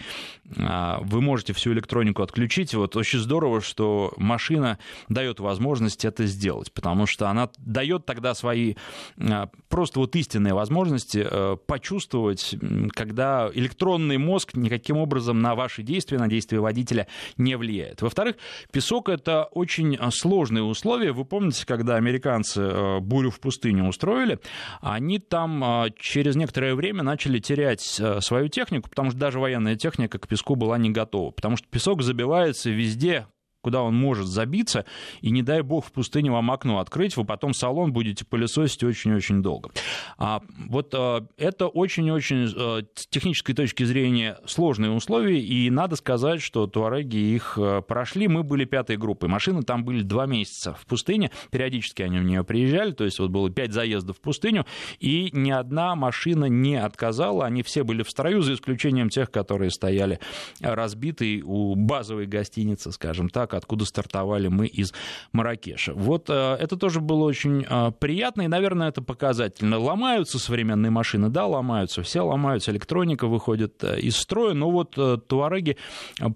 [0.59, 2.75] а, вы можете всю электронику отключить.
[2.75, 8.75] Вот очень здорово, что машина дает возможность это сделать, потому что она дает тогда свои
[9.19, 12.55] а, просто вот истинные возможности э, почувствовать,
[12.93, 17.07] когда электронный мозг никаким образом на ваши действия, на действия водителя
[17.39, 18.03] не влияет.
[18.03, 18.37] Во-вторых,
[18.73, 20.76] песок это очень сложные условия.
[20.85, 24.39] Вы помните, когда американцы э, бурю в пустыне устроили,
[24.81, 29.77] они там э, через некоторое время начали терять э, свою технику, потому что даже военная
[29.77, 33.27] техника к песку была не готова, потому что песок забивается везде,
[33.67, 34.85] куда он может забиться,
[35.23, 39.43] и не дай бог в пустыне вам окно открыть, вы потом салон будете пылесосить очень-очень
[39.43, 39.73] долго.
[40.19, 46.41] А вот а, это очень-очень а, с технической точки зрения сложные условия, и надо сказать,
[46.43, 48.29] что туареги их а, прошли.
[48.29, 49.29] Мы были пятой группой.
[49.29, 53.31] Машины там были два месяца в пустыне, периодически они в нее приезжали, то есть вот
[53.31, 54.65] было пять заездов в пустыню,
[55.01, 59.73] и ни одна машина не отказала, они все были в строю, за исключением тех, которые
[59.73, 60.21] стояли
[60.61, 64.93] разбитые у базовой гостиницы, скажем так, откуда стартовали мы из
[65.33, 65.95] Маракеша.
[65.95, 69.79] Вот э, это тоже было очень э, приятно, и, наверное, это показательно.
[69.79, 75.77] Ломаются современные машины, да, ломаются, все ломаются, электроника выходит э, из строя, но вот туареги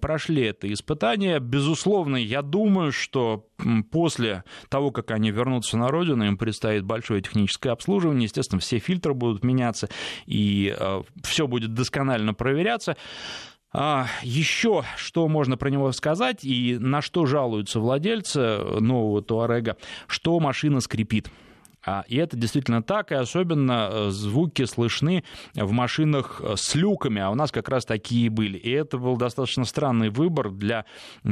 [0.00, 1.40] прошли это испытание.
[1.40, 3.46] Безусловно, я думаю, что
[3.90, 9.14] после того, как они вернутся на родину, им предстоит большое техническое обслуживание, естественно, все фильтры
[9.14, 9.88] будут меняться,
[10.26, 10.74] и
[11.22, 12.96] все будет досконально проверяться.
[13.72, 19.76] А, еще что можно про него сказать и на что жалуются владельцы нового Туарега,
[20.08, 21.30] что машина скрипит.
[21.84, 27.22] А, и это действительно так, и особенно э, звуки слышны в машинах э, с люками,
[27.22, 28.58] а у нас как раз такие были.
[28.58, 30.84] И это был достаточно странный выбор для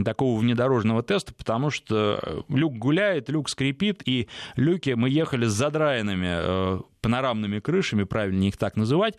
[0.04, 5.52] такого внедорожного теста, потому что э, люк гуляет, люк скрипит, и люки мы ехали с
[5.52, 9.14] задраенными панорамными крышами, правильнее их так называть,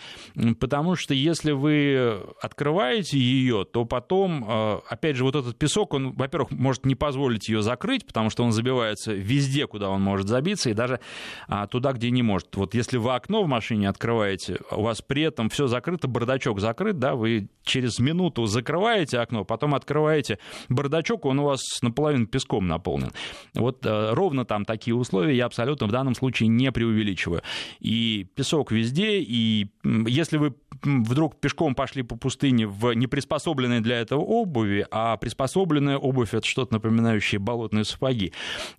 [0.60, 6.13] потому что если вы открываете ее, то потом, э, опять же, вот этот песок, он,
[6.13, 10.70] во-первых, может не позволить ее закрыть, потому что он забивается везде, куда он может забиться,
[10.70, 11.00] и даже
[11.48, 12.56] а, туда, где не может.
[12.56, 17.00] Вот если вы окно в машине открываете, у вас при этом все закрыто, бардачок закрыт,
[17.00, 20.39] да, вы через минуту закрываете окно, потом открываете
[20.70, 23.12] бардачок, он у вас наполовину песком наполнен.
[23.54, 27.42] Вот э, ровно там такие условия я абсолютно в данном случае не преувеличиваю
[27.79, 30.53] и песок везде, и если вы
[30.84, 36.73] вдруг пешком пошли по пустыне в неприспособленной для этого обуви, а приспособленная обувь это что-то
[36.73, 38.34] напоминающее болотные сапоги,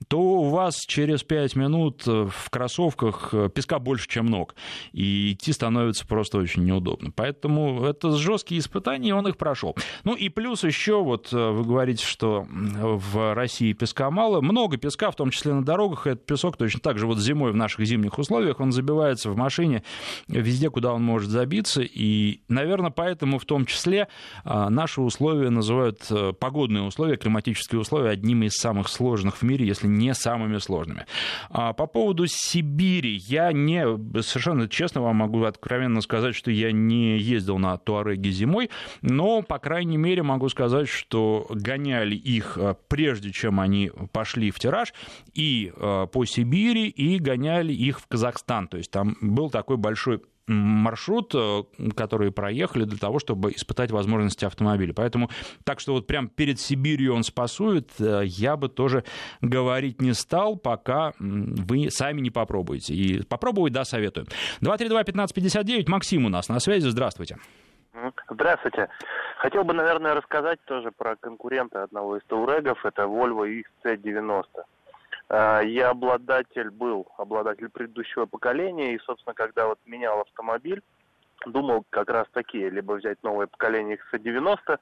[0.09, 4.55] то у вас через 5 минут в кроссовках песка больше, чем ног,
[4.92, 7.11] и идти становится просто очень неудобно.
[7.14, 9.76] Поэтому это жесткие испытания, и он их прошел.
[10.05, 15.16] Ну и плюс еще, вот вы говорите, что в России песка мало, много песка, в
[15.16, 18.61] том числе на дорогах, этот песок точно так же вот зимой в наших зимних условиях,
[18.61, 19.83] он забивается в машине
[20.29, 24.09] везде, куда он может забиться, и, наверное, поэтому в том числе
[24.45, 29.66] а, наши условия называют э, погодные условия, климатические условия одними из самых сложных в мире,
[29.66, 31.07] если не самыми сложными.
[31.51, 33.85] А по поводу Сибири, я не,
[34.23, 38.71] совершенно честно вам могу откровенно сказать, что я не ездил на Туареге зимой,
[39.03, 44.59] но, по крайней мере, могу сказать, что гоняли их э, прежде, чем они пошли в
[44.59, 44.93] тираж,
[45.35, 48.69] и э, по Сибири, и гоняли их в Казахстан.
[48.69, 51.63] То есть там был такой большой маршрут, э,
[51.97, 54.93] который проехали для того, чтобы испытать возможности автомобиля.
[54.93, 55.31] Поэтому
[55.65, 59.05] так что вот прям перед Сибирью он спасует, э, я бы тоже
[59.41, 62.95] говорить не стал, пока вы сами не попробуете.
[62.95, 64.27] И попробовать, да, советую.
[64.61, 67.39] 232-1559, Максим у нас на связи, здравствуйте.
[68.29, 68.89] Здравствуйте.
[69.39, 73.47] Хотел бы, наверное, рассказать тоже про конкурента одного из Таурегов, это Volvo
[73.85, 74.45] XC90.
[75.31, 80.83] Э, я обладатель был, обладатель предыдущего поколения, и, собственно, когда вот менял автомобиль,
[81.47, 84.79] думал как раз такие, либо взять новое поколение XC90,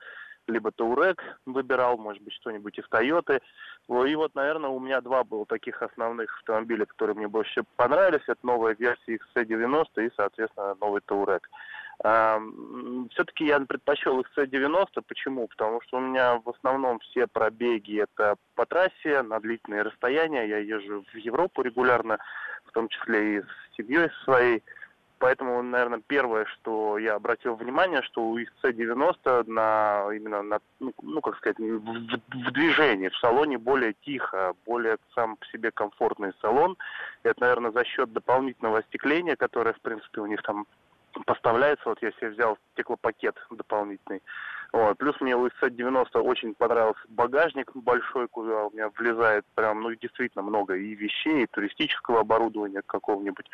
[0.49, 3.41] либо Таурек выбирал, может быть, что-нибудь из Тойоты.
[3.91, 8.23] И вот, наверное, у меня два было таких основных автомобиля, которые мне больше понравились.
[8.27, 11.51] Это новая версия XC90 и, соответственно, новый Таурек.
[12.01, 15.03] Все-таки я предпочел XC90.
[15.07, 15.49] Почему?
[15.49, 20.47] Потому что у меня в основном все пробеги это по трассе, на длительные расстояния.
[20.47, 22.19] Я езжу в Европу регулярно,
[22.67, 24.63] в том числе и с семьей своей.
[25.19, 31.21] Поэтому, наверное, первое, что я обратил внимание, что у XC90 на, именно на, ну, ну
[31.21, 36.77] как сказать, в, в движении, в салоне более тихо, более сам по себе комфортный салон.
[37.25, 40.67] Это, наверное, за счет дополнительного остекления, которое, в принципе, у них там
[41.25, 41.89] поставляется.
[41.89, 44.23] Вот я себе взял стеклопакет дополнительный.
[44.73, 44.99] Вот.
[44.99, 50.43] Плюс мне у XC90 очень понравился багажник большой, куда у меня влезает прям, ну, действительно
[50.43, 53.51] много и вещей, и туристического оборудования какого-нибудь.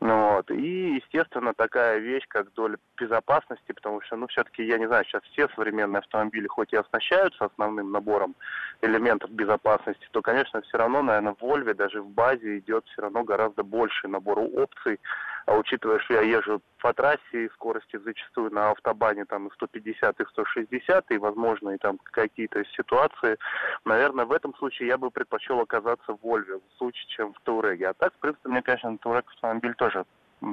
[0.00, 0.50] Ну, вот.
[0.52, 5.22] И, естественно, такая вещь, как доля безопасности, потому что, ну, все-таки, я не знаю, сейчас
[5.32, 8.36] все современные автомобили хоть и оснащаются основным набором
[8.80, 13.24] элементов безопасности, то, конечно, все равно, наверное, в Volvo даже в базе идет все равно
[13.24, 15.00] гораздо больше набор опций,
[15.46, 20.20] а учитывая, что я езжу по трассе и скорости зачастую на автобане там и 150,
[20.20, 23.38] и 160, и, возможно, и там какие-то ситуации,
[23.84, 27.88] наверное, в этом случае я бы предпочел оказаться в Вольве в случае, чем в Тауреге.
[27.88, 30.04] А так, в принципе, мне, конечно, Таурек автомобиль тоже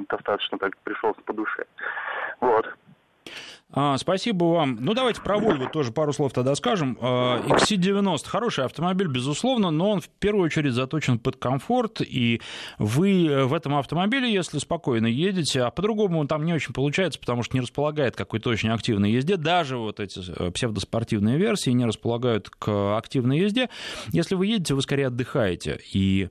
[0.08, 1.66] достаточно так пришелся по душе.
[2.40, 2.66] Вот.
[3.72, 4.78] А, спасибо вам.
[4.80, 6.98] Ну, давайте про Volvo тоже пару слов тогда скажем.
[7.00, 12.40] А, XC90 хороший автомобиль, безусловно, но он в первую очередь заточен под комфорт, и
[12.78, 17.42] вы в этом автомобиле, если спокойно едете, а по-другому он там не очень получается, потому
[17.42, 22.50] что не располагает какой-то очень активной езде, даже вот эти э, псевдоспортивные версии не располагают
[22.50, 23.70] к активной езде.
[24.08, 26.28] Если вы едете, вы скорее отдыхаете, и а,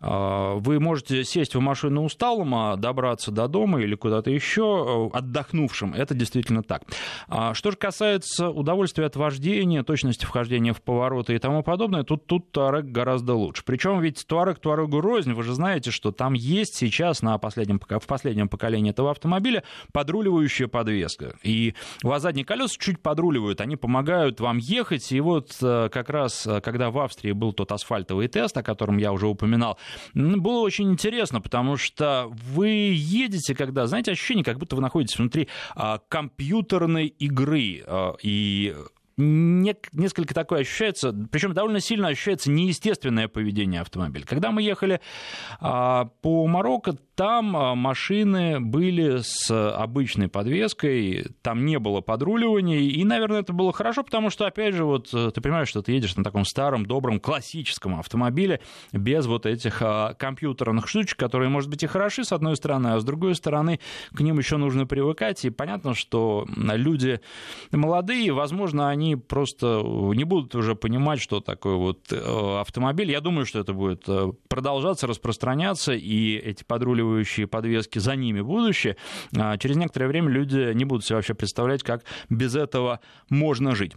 [0.00, 5.94] вы можете сесть в машину усталым, а добраться до дома или куда-то еще э, отдохнувшим.
[5.94, 6.82] Это действительно так.
[7.28, 12.26] А что же касается удовольствия от вождения, точности вхождения в повороты и тому подобное, тут,
[12.26, 13.62] тут Туарек гораздо лучше.
[13.64, 15.32] Причем ведь Туарек Туарегу рознь.
[15.32, 20.68] Вы же знаете, что там есть сейчас на последнем, в последнем поколении этого автомобиля подруливающая
[20.68, 21.34] подвеска.
[21.42, 25.12] И у вас задние колеса чуть подруливают, они помогают вам ехать.
[25.12, 28.98] И вот э, как раз, э, когда в Австрии был тот асфальтовый тест, о котором
[28.98, 29.78] я уже упоминал,
[30.14, 35.48] было очень интересно, потому что вы едете, когда, знаете, ощущение, как будто вы находитесь внутри
[35.74, 38.74] а, компьютерной игры, а, и
[39.20, 44.24] несколько такое ощущается, причем довольно сильно ощущается неестественное поведение автомобиля.
[44.26, 45.00] Когда мы ехали
[45.60, 53.04] а, по Марокко, там а, машины были с обычной подвеской, там не было подруливания, и,
[53.04, 56.16] наверное, это было хорошо, потому что, опять же, вот э, ты понимаешь, что ты едешь
[56.16, 58.60] на таком старом, добром, классическом автомобиле
[58.92, 63.00] без вот этих а, компьютерных штучек, которые, может быть, и хороши, с одной стороны, а
[63.00, 63.80] с другой стороны,
[64.14, 67.20] к ним еще нужно привыкать, и понятно, что люди
[67.70, 69.82] молодые, возможно, они просто
[70.14, 73.10] не будут уже понимать, что такое вот э, автомобиль.
[73.10, 78.40] Я думаю, что это будет э, продолжаться, распространяться, и эти подруливания поддерживающие подвески, за ними
[78.40, 78.96] будущее,
[79.36, 83.92] а через некоторое время люди не будут себе вообще представлять, как без этого можно жить.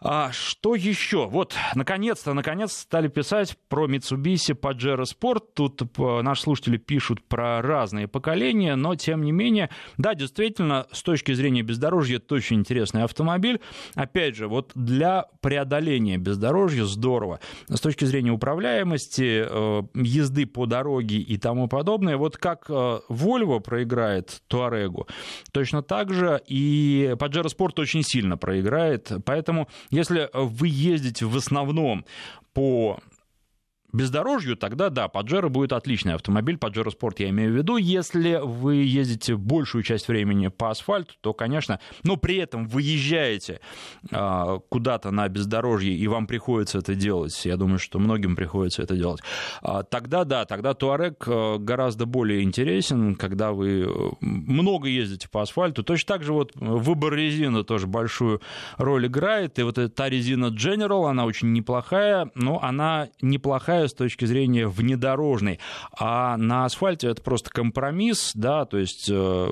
[0.00, 1.26] А что еще?
[1.26, 5.42] Вот, наконец-то, наконец стали писать про Mitsubishi Pajero Sport.
[5.54, 11.02] Тут э, наши слушатели пишут про разные поколения, но тем не менее, да, действительно, с
[11.02, 13.60] точки зрения бездорожья, это очень интересный автомобиль.
[13.96, 17.40] Опять же, вот для преодоления бездорожья здорово.
[17.66, 23.58] С точки зрения управляемости, э, езды по дороге и тому подобное, вот как э, Volvo
[23.58, 25.08] проиграет Туарегу,
[25.50, 32.04] точно так же и Pajero Sport очень сильно проиграет, поэтому если вы ездите в основном
[32.52, 32.98] по
[33.92, 37.76] бездорожью, тогда да, Pajero будет отличный автомобиль, Pajero Sport я имею в виду.
[37.76, 43.60] Если вы ездите большую часть времени по асфальту, то, конечно, но при этом выезжаете
[44.12, 48.96] а, куда-то на бездорожье, и вам приходится это делать, я думаю, что многим приходится это
[48.96, 49.20] делать,
[49.62, 53.88] а, тогда да, тогда Туарек а, гораздо более интересен, когда вы э,
[54.20, 55.82] много ездите по асфальту.
[55.82, 58.40] Точно так же вот выбор резины тоже большую
[58.76, 63.94] роль играет, и вот та резина General, она очень неплохая, но она неплохая плохая с
[63.94, 65.60] точки зрения внедорожной,
[65.96, 69.48] а на асфальте это просто компромисс, да, то есть э,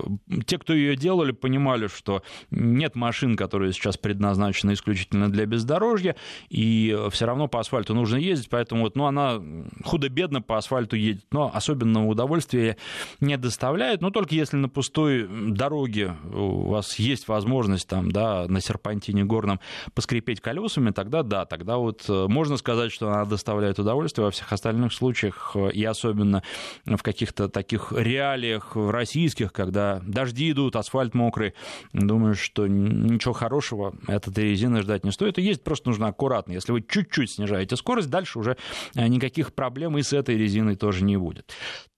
[0.47, 6.17] те, кто ее делали, понимали, что нет машин, которые сейчас предназначены исключительно для бездорожья,
[6.49, 9.41] и все равно по асфальту нужно ездить, поэтому вот, ну, она
[9.85, 12.77] худо-бедно по асфальту едет, но особенного удовольствия
[13.21, 18.61] не доставляет, но только если на пустой дороге у вас есть возможность там, да, на
[18.61, 19.61] серпантине горном
[19.95, 24.31] поскрипеть колесами, тогда да, тогда вот э, можно сказать, что она доставляет удовольствие, путешествия, во
[24.31, 26.43] всех остальных случаях, э, и особенно
[26.85, 31.55] в каких-то таких реалиях российских, когда дожди идут, асфальт мокрый,
[31.93, 35.39] думаю, что ничего хорошего от этой резины ждать не стоит.
[35.39, 36.53] И ездить просто нужно аккуратно.
[36.53, 38.57] Если вы чуть-чуть снижаете скорость, дальше уже
[38.95, 41.53] никаких проблем и с этой резиной тоже не будет.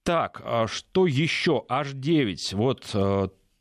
[0.04, 1.64] Так, а что еще?
[1.68, 2.56] H9.
[2.56, 2.96] Вот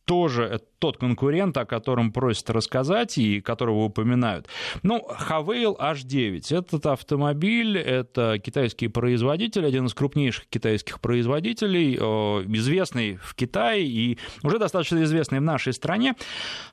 [0.06, 4.48] тоже тот конкурент, о котором просят рассказать и которого упоминают.
[4.84, 6.58] Ну, Havail H9.
[6.58, 14.60] Этот автомобиль, это китайский производитель, один из крупнейших китайских производителей, известный в Китае и уже
[14.60, 16.16] достаточно известный в нашей стране.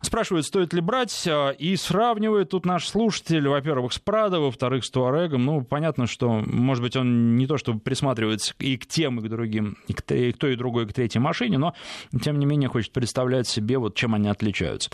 [0.01, 4.91] Спрашивают, стоит ли брать, э, и сравнивает тут наш слушатель, во-первых, с Прадо, во-вторых, с
[4.91, 5.45] Туарегом.
[5.45, 9.29] Ну, понятно, что, может быть, он не то чтобы присматривается и к тем, и к
[9.29, 11.75] другим, и к, и к той, и другой, и к третьей машине, но,
[12.23, 14.91] тем не менее, хочет представлять себе вот чем они отличаются.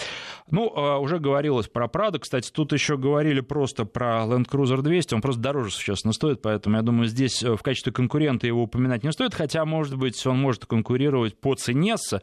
[0.50, 5.14] Ну, а, уже говорилось про Prado, кстати, тут еще говорили просто про Land Cruiser 200,
[5.14, 9.04] он просто дороже существенно стоит, поэтому я думаю, здесь э, в качестве конкурента его упоминать
[9.04, 12.20] не стоит, хотя, может быть, он может конкурировать по цене с,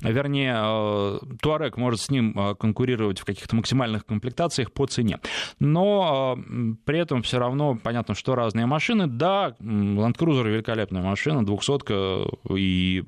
[0.00, 5.18] вернее, э, может с ним э, конкурировать в каких-то максимальных комплектациях по цене.
[5.58, 6.38] Но
[6.84, 9.06] при этом все равно понятно, что разные машины.
[9.06, 13.04] Да, Land Cruiser великолепная машина, двухсотка, и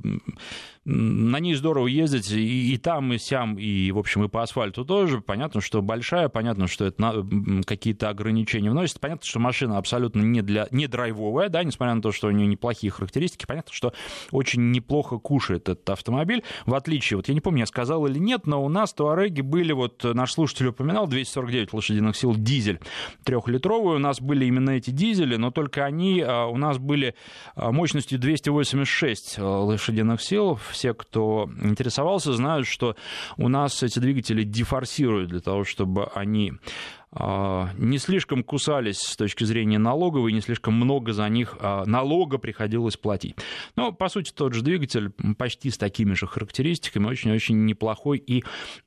[0.85, 4.85] на ней здорово ездить и, и там, и сям, и, в общем, и по асфальту
[4.85, 5.21] тоже.
[5.21, 7.25] Понятно, что большая, понятно, что это
[7.67, 8.99] какие-то ограничения вносит.
[8.99, 12.47] Понятно, что машина абсолютно не, для, не драйвовая, да, несмотря на то, что у нее
[12.47, 13.47] неплохие характеристики.
[13.47, 13.93] Понятно, что
[14.33, 18.47] очень неплохо кушает этот автомобиль, в отличие, вот я не помню, я сказал или нет,
[18.47, 22.81] но у нас туареги были, вот наш слушатель упоминал, 249 лошадиных сил дизель
[23.25, 27.15] трехлитровый, у нас были именно эти дизели, но только они а, у нас были
[27.55, 32.97] а, мощностью 286 а, лошадиных сил, все, кто интересовался, знают, что
[33.37, 36.55] у нас эти двигатели дефорсируют для того, чтобы они
[37.15, 42.39] а, не слишком кусались с точки зрения налоговой, не слишком много за них а, налога
[42.39, 43.37] приходилось платить.
[43.77, 48.45] Но, по сути, тот же двигатель почти с такими же характеристиками, очень-очень неплохой и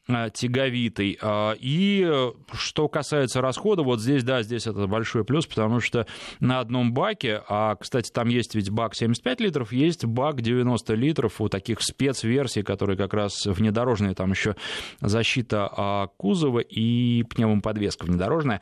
[0.08, 1.20] а, тяговитый.
[1.60, 6.08] И что касается расхода, вот здесь, да, здесь это большой плюс, потому что
[6.40, 11.42] на одном баке, а, кстати, там есть ведь бак 75 литров, есть бак 90 литров
[11.42, 14.56] у таких спецверсий, которые как раз внедорожные, там еще
[15.02, 18.62] защита кузова и пневмоподвеска внедорожная.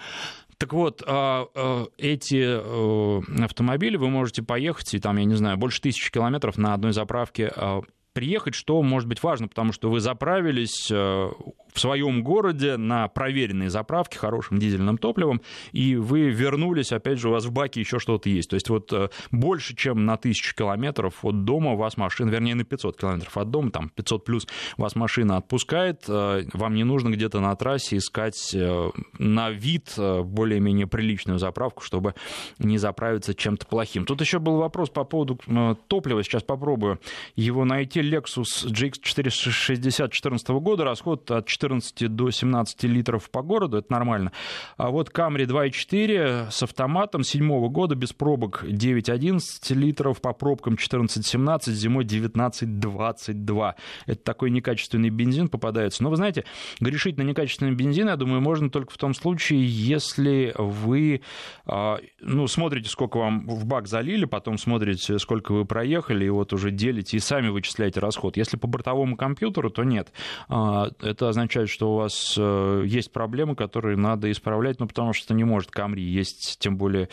[0.64, 5.58] Так вот, а, а, эти э, автомобили вы можете поехать, и там, я не знаю,
[5.58, 7.82] больше тысячи километров на одной заправке а,
[8.14, 11.30] приехать, что может быть важно, потому что вы заправились э,
[11.74, 17.32] в своем городе на проверенной заправке хорошим дизельным топливом, и вы вернулись, опять же, у
[17.32, 18.50] вас в баке еще что-то есть.
[18.50, 22.56] То есть вот э, больше, чем на тысячу километров от дома у вас машина, вернее,
[22.56, 24.48] на 500 километров от дома, там 500 плюс
[24.78, 30.88] вас машина отпускает, э, вам не нужно где-то на трассе искать э, на вид более-менее
[30.88, 32.14] приличную заправку, чтобы
[32.60, 34.06] не заправиться чем-то плохим.
[34.06, 35.40] Тут еще был вопрос по поводу
[35.88, 37.00] топлива, сейчас попробую
[37.36, 38.02] его найти.
[38.02, 43.91] Lexus GX 460 2014 года, расход от 4 14 до 17 литров по городу, это
[43.91, 44.32] нормально.
[44.78, 51.72] А вот Camry 2.4 с автоматом 7 года без пробок 9-11 литров, по пробкам 14-17,
[51.72, 53.74] зимой 19-22.
[54.05, 56.03] Это такой некачественный бензин попадается.
[56.03, 56.43] Но вы знаете,
[56.80, 61.22] грешить на некачественный бензин, я думаю, можно только в том случае, если вы
[61.66, 66.53] а, ну, смотрите, сколько вам в бак залили, потом смотрите, сколько вы проехали, и вот
[66.53, 68.38] уже делите и сами вычисляете расход.
[68.38, 70.11] Если по бортовому компьютеру, то нет.
[70.49, 75.14] А, это означает, означает, что у вас э, есть проблемы, которые надо исправлять, ну, потому
[75.14, 77.10] что не может Камри есть, тем более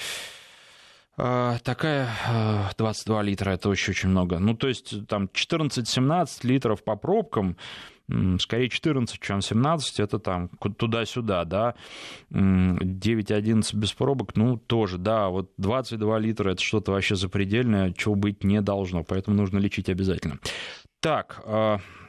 [1.19, 2.09] э, такая
[2.79, 4.39] 22 э, литра, это очень-очень много.
[4.39, 7.57] Ну, то есть там 14-17 литров по пробкам,
[8.41, 11.75] скорее 14, чем 17, это там туда-сюда, да,
[12.31, 18.43] 9-11 без пробок, ну, тоже, да, вот 22 литра, это что-то вообще запредельное, чего быть
[18.43, 20.39] не должно, поэтому нужно лечить обязательно.
[21.01, 21.41] Так,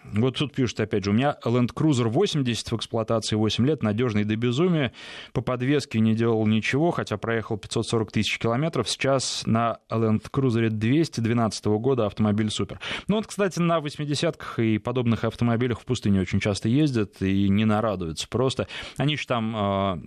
[0.04, 4.24] вот тут пишут, опять же, у меня Land Cruiser 80 в эксплуатации 8 лет, надежный
[4.24, 4.92] до безумия.
[5.32, 8.90] По подвеске не делал ничего, хотя проехал 540 тысяч километров.
[8.90, 12.80] Сейчас на Land Cruiser 212 года автомобиль супер.
[13.08, 17.66] Ну вот, кстати, на 80-ках и подобных автомобилях в пустыне очень часто ездят и не
[17.66, 18.28] нарадуются.
[18.28, 20.00] Просто они же там, а,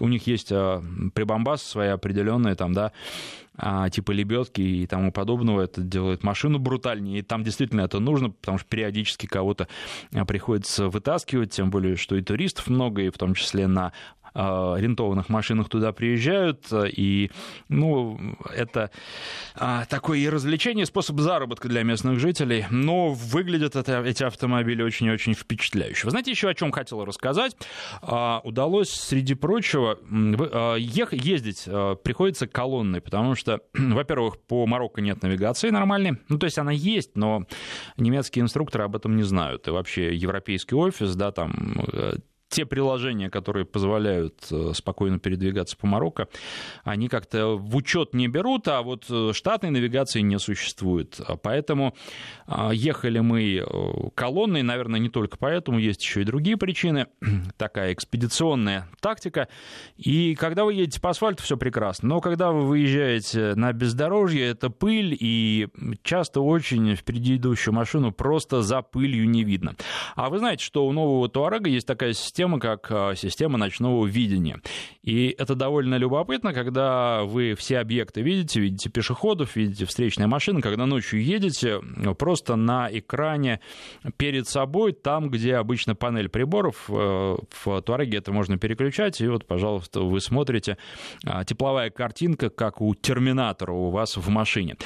[0.00, 0.82] у них есть а,
[1.14, 2.92] прибамбас свои определенные там, да,
[3.90, 5.62] типа лебедки и тому подобного.
[5.62, 7.20] Это делает машину брутальнее.
[7.20, 9.68] И там действительно это нужно, потому что периодически кого-то
[10.12, 13.92] а, приходится вытаскивать, тем более, что и туристов много, и в том числе на
[14.34, 17.30] арендованных машинах туда приезжают, и,
[17.68, 18.18] ну,
[18.54, 18.90] это
[19.88, 25.10] такое и развлечение, способ заработка для местных жителей, но выглядят это, эти автомобили очень и
[25.10, 26.04] очень впечатляюще.
[26.06, 27.56] Вы знаете, еще о чем хотел рассказать?
[28.02, 29.98] Удалось, среди прочего,
[30.76, 31.64] ездить
[32.02, 37.16] приходится колонной, потому что, во-первых, по Марокко нет навигации нормальной, ну, то есть она есть,
[37.16, 37.46] но
[37.96, 42.14] немецкие инструкторы об этом не знают, и вообще европейский офис, да, там э,
[42.54, 46.28] те приложения, которые позволяют э, спокойно передвигаться по Марокко,
[46.84, 51.20] они как-то в учет не берут, а вот э, штатной навигации не существует.
[51.42, 51.96] Поэтому
[52.46, 53.64] а, ехали мы э,
[54.14, 57.08] колонной, наверное, не только поэтому, есть еще и другие причины.
[57.56, 59.48] Такая экспедиционная тактика.
[59.96, 62.08] И когда вы едете по асфальту, все прекрасно.
[62.08, 65.66] Но когда вы выезжаете на бездорожье, это пыль, и
[66.04, 69.74] часто очень впереди идущую машину просто за пылью не видно.
[70.14, 74.06] А вы знаете, что у нового Туарега есть такая система, система как а, система ночного
[74.06, 74.60] видения.
[75.02, 80.84] И это довольно любопытно, когда вы все объекты видите, видите пешеходов, видите встречные машины, когда
[80.84, 81.80] ночью едете,
[82.18, 83.60] просто на экране
[84.18, 89.46] перед собой, там, где обычно панель приборов, э, в Туареге это можно переключать, и вот,
[89.46, 90.76] пожалуйста, вы смотрите
[91.24, 94.76] а, тепловая картинка, как у Терминатора у вас в машине.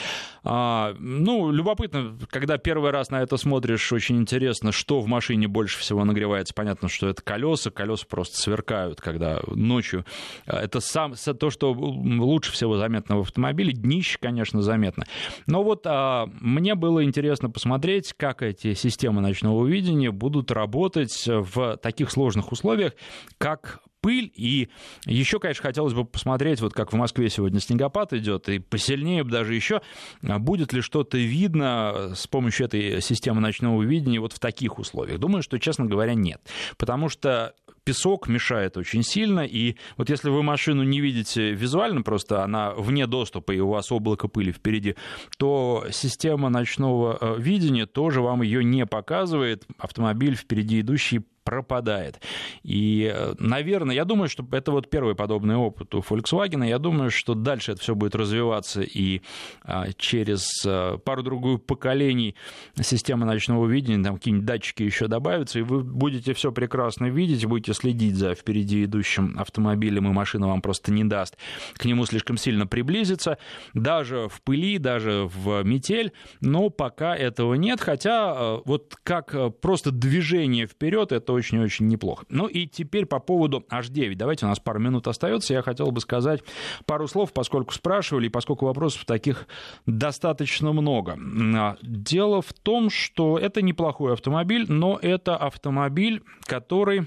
[0.45, 5.78] А, ну, любопытно, когда первый раз на это смотришь, очень интересно, что в машине больше
[5.78, 6.55] всего нагревается.
[6.55, 10.05] Понятно, что это колеса, колеса просто сверкают, когда ночью.
[10.47, 13.72] А, это сам, то, что лучше всего заметно в автомобиле.
[13.72, 15.05] Днище, конечно, заметно.
[15.47, 21.76] Но вот а, мне было интересно посмотреть, как эти системы ночного видения будут работать в
[21.78, 22.93] таких сложных условиях,
[23.39, 24.32] как пыль.
[24.36, 24.70] И
[25.04, 29.30] еще, конечно, хотелось бы посмотреть, вот как в Москве сегодня снегопад идет, и посильнее бы
[29.30, 29.82] даже еще,
[30.26, 35.18] а будет ли что-то видно с помощью этой системы ночного видения вот в таких условиях.
[35.18, 36.40] Думаю, что, честно говоря, нет.
[36.78, 37.54] Потому что
[37.84, 43.06] песок мешает очень сильно, и вот если вы машину не видите визуально, просто она вне
[43.06, 44.94] доступа, и у вас облако пыли впереди,
[45.36, 49.66] то система ночного э, видения тоже вам ее не показывает.
[49.78, 52.20] Автомобиль впереди идущий пропадает.
[52.62, 56.68] И, наверное, я думаю, что это вот первый подобный опыт у Volkswagen.
[56.68, 59.22] Я думаю, что дальше это все будет развиваться, и
[59.62, 62.34] а, через э, пару-другую поколений
[62.78, 67.72] системы ночного видения, там какие-нибудь датчики еще добавятся, и вы будете все прекрасно видеть, будете
[67.72, 71.38] следить за впереди идущим автомобилем, и машина вам просто не даст
[71.78, 73.38] к нему слишком сильно приблизиться,
[73.72, 79.92] даже в пыли, даже в метель, но пока этого нет, хотя э, вот как просто
[79.92, 82.24] движение вперед, это очень-очень неплохо.
[82.28, 84.14] Ну и теперь по поводу H9.
[84.14, 85.55] Давайте, у нас пару минут остается.
[85.55, 86.43] Я хотел бы сказать
[86.86, 89.47] пару слов, поскольку спрашивали, и поскольку вопросов таких
[89.86, 91.18] достаточно много.
[91.57, 97.07] А, дело в том, что это неплохой автомобиль, но это автомобиль, который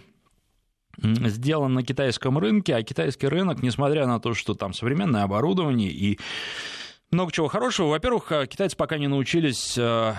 [0.98, 6.20] сделан на китайском рынке, а китайский рынок, несмотря на то, что там современное оборудование и
[7.12, 7.88] много чего хорошего.
[7.88, 10.14] Во-первых, э, китайцы пока не научились э,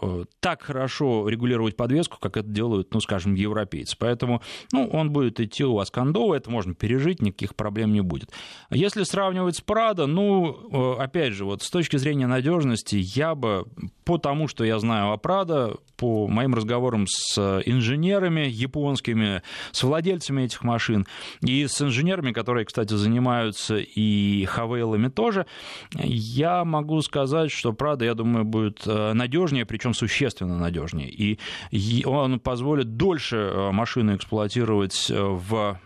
[0.00, 3.96] э, так хорошо регулировать подвеску, как это делают, ну, скажем, европейцы.
[3.98, 8.30] Поэтому, ну, он будет идти у вас кондово, это можно пережить, никаких проблем не будет.
[8.70, 13.66] Если сравнивать с Прадо, ну, опять же, вот с точки зрения надежности, я бы,
[14.04, 20.42] по тому, что я знаю о Прадо, по моим разговорам с инженерами японскими, с владельцами
[20.42, 21.06] этих машин
[21.40, 25.46] и с инженерами, которые, кстати, занимаются и хавейлами тоже,
[25.94, 31.08] я могу сказать, что Прада, я думаю, будет э, надежнее, причем существенно надежнее.
[31.10, 35.78] И он позволит дольше э, машину эксплуатировать э, в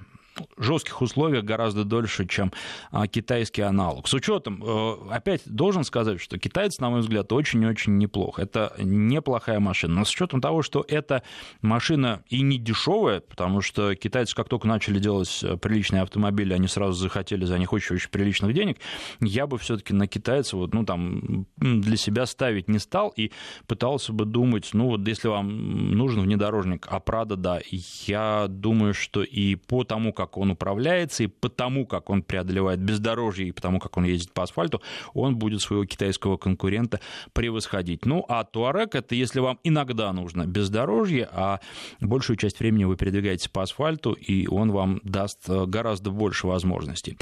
[0.57, 2.53] жестких условиях гораздо дольше, чем
[2.91, 4.09] а, китайский аналог.
[4.09, 8.43] С учетом, э, опять должен сказать, что китайцы, на мой взгляд, очень-очень неплохо.
[8.43, 9.95] Это неплохая машина.
[9.95, 11.23] Но с учетом того, что эта
[11.63, 16.69] машина и не дешевая, потому что китайцы, как только начали делать э, приличные автомобили, они
[16.69, 18.79] сразу захотели за них очень-очень приличных денег,
[19.21, 23.31] я бы все-таки на китайцев вот, ну, там, для себя ставить не стал и
[23.67, 27.61] пытался бы думать, ну вот если вам нужен внедорожник, а Прада, да,
[28.07, 32.81] я думаю, что и по тому, как как он управляется, и потому, как он преодолевает
[32.81, 34.83] бездорожье, и потому, как он ездит по асфальту,
[35.15, 37.01] он будет своего китайского конкурента
[37.33, 38.05] превосходить.
[38.05, 41.61] Ну, а Туарек— это если вам иногда нужно бездорожье, а
[42.01, 47.17] большую часть времени вы передвигаетесь по асфальту, и он вам даст э, гораздо больше возможностей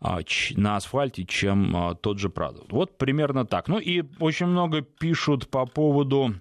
[0.00, 0.20] а,
[0.56, 2.60] на асфальте, чем а, тот же Прадо.
[2.70, 3.68] Вот примерно так.
[3.68, 6.34] Ну и очень много пишут по поводу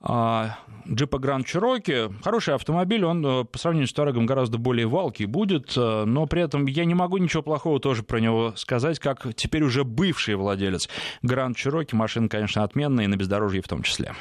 [0.00, 0.58] а,
[0.90, 5.76] джипа Grand Cherokee хороший автомобиль, он э, по сравнению с Туарегом гораздо более валкий будет,
[5.76, 9.62] э, но при этом я не могу ничего плохого тоже про него сказать, как теперь
[9.62, 10.88] уже бывший владелец
[11.24, 11.94] Grand Cherokee.
[11.94, 14.14] Машина, конечно, отменная и на бездорожье в том числе.